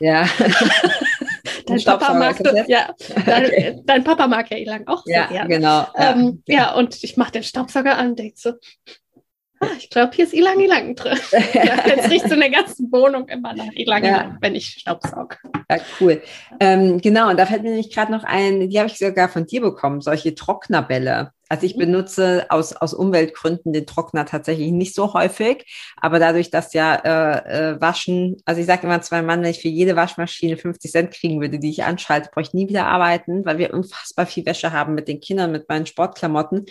Ja. 0.00 0.28
dein 1.76 1.98
Papa 1.98 2.14
mag 2.14 2.38
das, 2.38 2.68
ja, 2.68 2.94
dein, 3.26 3.46
okay. 3.46 3.80
dein, 3.84 4.04
Papa 4.04 4.26
mag 4.26 4.50
ja 4.50 4.56
Elang 4.56 4.86
auch 4.86 5.04
sehr 5.04 5.16
ja, 5.16 5.26
gerne. 5.26 5.48
Genau. 5.48 5.86
Ähm, 5.96 6.42
ja. 6.46 6.54
ja, 6.54 6.74
und 6.74 7.02
ich 7.02 7.16
mache 7.16 7.32
den 7.32 7.42
Staubsauger 7.42 7.96
an 7.98 8.10
und 8.10 8.18
denke 8.18 8.34
so, 8.36 8.50
ah, 9.60 9.66
ich 9.78 9.90
glaube, 9.90 10.12
hier 10.14 10.24
ist 10.24 10.34
Ilang 10.34 10.60
Ilang 10.60 10.94
drin. 10.94 11.18
ja, 11.54 11.86
jetzt 11.86 12.10
riecht 12.10 12.28
so 12.28 12.34
eine 12.34 12.50
ganze 12.50 12.82
Wohnung 12.90 13.28
immer 13.28 13.54
nach 13.54 13.72
Ilang 13.72 14.04
Ilang, 14.04 14.04
ja. 14.04 14.36
wenn 14.40 14.54
ich 14.54 14.66
Staubsauge. 14.66 15.36
Ja, 15.70 15.78
cool. 16.00 16.22
Ähm, 16.60 17.00
genau, 17.00 17.30
und 17.30 17.38
da 17.38 17.46
fällt 17.46 17.62
mir 17.62 17.70
nämlich 17.70 17.92
gerade 17.92 18.12
noch 18.12 18.24
ein, 18.24 18.68
die 18.68 18.78
habe 18.78 18.88
ich 18.88 18.98
sogar 18.98 19.28
von 19.28 19.46
dir 19.46 19.60
bekommen, 19.60 20.00
solche 20.00 20.34
Trocknerbälle. 20.34 21.32
Also 21.54 21.66
ich 21.66 21.76
benutze 21.76 22.46
aus, 22.48 22.72
aus 22.72 22.94
Umweltgründen 22.94 23.72
den 23.72 23.86
Trockner 23.86 24.26
tatsächlich 24.26 24.72
nicht 24.72 24.92
so 24.92 25.14
häufig, 25.14 25.64
aber 25.96 26.18
dadurch, 26.18 26.50
dass 26.50 26.72
ja 26.72 26.96
äh, 26.96 27.74
äh, 27.74 27.80
Waschen, 27.80 28.42
also 28.44 28.60
ich 28.60 28.66
sage 28.66 28.88
immer 28.88 29.00
zwei 29.02 29.22
Mann, 29.22 29.40
wenn 29.40 29.52
ich 29.52 29.60
für 29.60 29.68
jede 29.68 29.94
Waschmaschine 29.94 30.56
50 30.56 30.90
Cent 30.90 31.10
kriegen 31.12 31.40
würde, 31.40 31.60
die 31.60 31.70
ich 31.70 31.84
anschalte, 31.84 32.28
brauche 32.32 32.42
ich 32.42 32.54
nie 32.54 32.68
wieder 32.68 32.86
arbeiten, 32.86 33.44
weil 33.44 33.58
wir 33.58 33.72
unfassbar 33.72 34.26
viel 34.26 34.44
Wäsche 34.46 34.72
haben 34.72 34.96
mit 34.96 35.06
den 35.06 35.20
Kindern, 35.20 35.52
mit 35.52 35.68
meinen 35.68 35.86
Sportklamotten. 35.86 36.66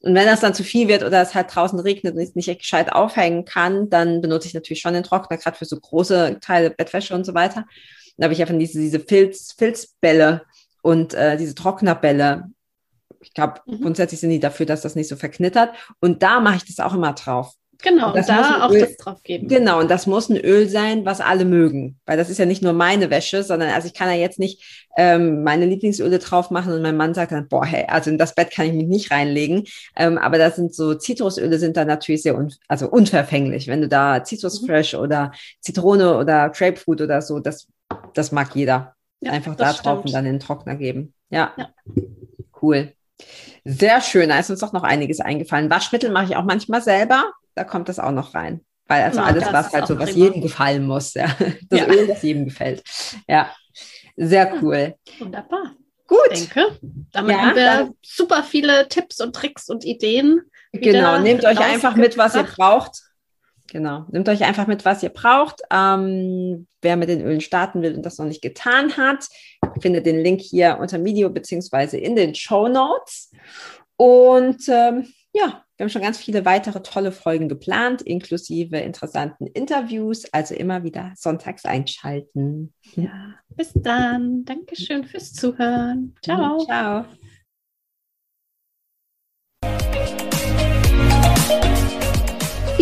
Und 0.00 0.14
wenn 0.14 0.24
das 0.24 0.40
dann 0.40 0.54
zu 0.54 0.64
viel 0.64 0.88
wird 0.88 1.02
oder 1.02 1.20
es 1.20 1.34
halt 1.34 1.54
draußen 1.54 1.78
regnet 1.78 2.14
und 2.14 2.20
ich 2.20 2.30
es 2.30 2.34
nicht 2.34 2.58
gescheit 2.58 2.94
aufhängen 2.94 3.44
kann, 3.44 3.90
dann 3.90 4.22
benutze 4.22 4.48
ich 4.48 4.54
natürlich 4.54 4.80
schon 4.80 4.94
den 4.94 5.02
Trockner, 5.02 5.36
gerade 5.36 5.58
für 5.58 5.66
so 5.66 5.78
große 5.78 6.38
Teile, 6.40 6.70
Bettwäsche 6.70 7.14
und 7.14 7.26
so 7.26 7.34
weiter. 7.34 7.66
Dann 8.16 8.24
habe 8.24 8.32
ich 8.32 8.40
einfach 8.40 8.56
diese, 8.56 8.80
diese 8.80 9.00
Filz, 9.00 9.52
Filzbälle 9.52 10.46
und 10.80 11.12
äh, 11.12 11.36
diese 11.36 11.54
Trocknerbälle 11.54 12.53
ich 13.24 13.34
glaube, 13.34 13.60
mhm. 13.66 13.80
grundsätzlich 13.82 14.20
sind 14.20 14.30
die 14.30 14.40
dafür, 14.40 14.66
dass 14.66 14.82
das 14.82 14.94
nicht 14.94 15.08
so 15.08 15.16
verknittert. 15.16 15.70
Und 16.00 16.22
da 16.22 16.40
mache 16.40 16.56
ich 16.56 16.64
das 16.64 16.84
auch 16.84 16.94
immer 16.94 17.12
drauf. 17.12 17.54
Genau, 17.82 18.14
und, 18.14 18.28
da 18.28 18.64
auch 18.64 18.70
Öl, 18.70 18.80
das 18.80 18.96
drauf 18.96 19.22
geben. 19.22 19.48
Genau, 19.48 19.80
und 19.80 19.90
das 19.90 20.06
muss 20.06 20.30
ein 20.30 20.38
Öl 20.38 20.68
sein, 20.68 21.04
was 21.04 21.20
alle 21.20 21.44
mögen. 21.44 21.98
Weil 22.06 22.16
das 22.16 22.30
ist 22.30 22.38
ja 22.38 22.46
nicht 22.46 22.62
nur 22.62 22.72
meine 22.72 23.10
Wäsche, 23.10 23.42
sondern 23.42 23.70
also 23.70 23.86
ich 23.86 23.94
kann 23.94 24.08
ja 24.08 24.14
jetzt 24.14 24.38
nicht 24.38 24.88
ähm, 24.96 25.42
meine 25.42 25.66
Lieblingsöle 25.66 26.18
drauf 26.18 26.50
machen 26.50 26.72
und 26.72 26.82
mein 26.82 26.96
Mann 26.96 27.12
sagt 27.14 27.32
dann, 27.32 27.48
boah, 27.48 27.64
hey, 27.64 27.84
also 27.88 28.10
in 28.10 28.18
das 28.18 28.34
Bett 28.34 28.50
kann 28.50 28.66
ich 28.66 28.72
mich 28.72 28.86
nicht 28.86 29.10
reinlegen. 29.10 29.64
Ähm, 29.96 30.16
aber 30.18 30.38
da 30.38 30.50
sind 30.50 30.74
so 30.74 30.94
Zitrusöle 30.94 31.58
sind 31.58 31.76
da 31.76 31.84
natürlich 31.84 32.22
sehr 32.22 32.36
un, 32.36 32.52
also 32.68 32.88
unverfänglich. 32.88 33.68
Wenn 33.68 33.82
du 33.82 33.88
da 33.88 34.24
Zitrusfresh 34.24 34.94
mhm. 34.94 35.00
oder 35.00 35.32
Zitrone 35.60 36.16
oder 36.16 36.50
Grapefruit 36.50 37.02
oder 37.02 37.20
so, 37.20 37.38
das, 37.40 37.68
das 38.14 38.32
mag 38.32 38.54
jeder. 38.54 38.94
Ja, 39.20 39.32
Einfach 39.32 39.56
da 39.56 39.72
drauf 39.72 40.04
und 40.04 40.14
dann 40.14 40.26
in 40.26 40.34
den 40.34 40.40
Trockner 40.40 40.76
geben. 40.76 41.12
Ja. 41.30 41.52
ja. 41.56 41.68
Cool. 42.60 42.92
Sehr 43.64 44.00
schön, 44.00 44.28
da 44.28 44.38
ist 44.38 44.50
uns 44.50 44.60
doch 44.60 44.72
noch 44.72 44.82
einiges 44.82 45.20
eingefallen. 45.20 45.70
Waschmittel 45.70 46.10
mache 46.10 46.26
ich 46.26 46.36
auch 46.36 46.44
manchmal 46.44 46.82
selber, 46.82 47.32
da 47.54 47.64
kommt 47.64 47.88
das 47.88 47.98
auch 47.98 48.10
noch 48.10 48.34
rein. 48.34 48.60
Weil 48.86 49.02
also 49.04 49.20
ja, 49.20 49.24
alles, 49.24 49.44
was 49.50 49.72
halt 49.72 49.86
so, 49.86 49.98
was 49.98 50.12
prima. 50.12 50.26
jedem 50.26 50.42
gefallen 50.42 50.86
muss, 50.86 51.14
ja. 51.14 51.34
Das 51.70 51.80
ja. 51.80 51.86
Öl, 51.86 52.06
das 52.06 52.22
jedem 52.22 52.44
gefällt. 52.44 52.82
Ja, 53.26 53.50
sehr 54.16 54.62
cool. 54.62 54.94
Wunderbar. 55.18 55.74
Gut. 56.06 56.18
Ich 56.32 56.50
denke, 56.50 56.78
damit 57.12 57.36
ja, 57.36 57.42
haben 57.42 57.56
wir 57.56 57.94
super 58.04 58.42
viele 58.42 58.88
Tipps 58.88 59.20
und 59.20 59.34
Tricks 59.34 59.70
und 59.70 59.84
Ideen. 59.84 60.42
Genau, 60.72 61.18
nehmt 61.18 61.44
euch 61.44 61.58
einfach 61.60 61.96
mit, 61.96 62.18
was 62.18 62.34
ihr 62.34 62.42
braucht. 62.42 63.00
Genau, 63.68 64.04
nehmt 64.10 64.28
euch 64.28 64.44
einfach 64.44 64.66
mit, 64.66 64.84
was 64.84 65.02
ihr 65.02 65.08
braucht. 65.08 65.62
Ähm, 65.70 66.66
wer 66.82 66.96
mit 66.96 67.08
den 67.08 67.22
Ölen 67.22 67.40
starten 67.40 67.82
will 67.82 67.94
und 67.94 68.04
das 68.04 68.18
noch 68.18 68.26
nicht 68.26 68.42
getan 68.42 68.96
hat, 68.96 69.26
findet 69.80 70.06
den 70.06 70.22
Link 70.22 70.40
hier 70.40 70.78
unter 70.80 70.98
dem 70.98 71.04
Video 71.04 71.30
beziehungsweise 71.30 71.96
in 71.96 72.14
den 72.14 72.34
Show 72.34 72.68
Notes. 72.68 73.30
Und 73.96 74.68
ähm, 74.68 75.06
ja, 75.32 75.64
wir 75.76 75.84
haben 75.84 75.90
schon 75.90 76.02
ganz 76.02 76.18
viele 76.18 76.44
weitere 76.44 76.82
tolle 76.82 77.10
Folgen 77.10 77.48
geplant, 77.48 78.02
inklusive 78.02 78.76
interessanten 78.78 79.46
Interviews. 79.46 80.24
Also 80.32 80.54
immer 80.54 80.84
wieder 80.84 81.12
sonntags 81.16 81.64
einschalten. 81.64 82.72
Ja, 82.94 83.34
bis 83.48 83.72
dann. 83.74 84.44
Dankeschön 84.44 85.04
fürs 85.04 85.32
Zuhören. 85.32 86.14
Ciao. 86.22 86.58
Ciao. 86.64 87.04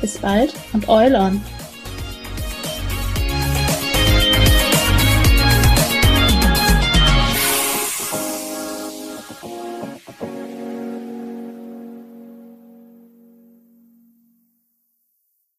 Bis 0.00 0.18
bald 0.18 0.54
und 0.72 0.88
Oil 0.88 1.14
on! 1.16 1.40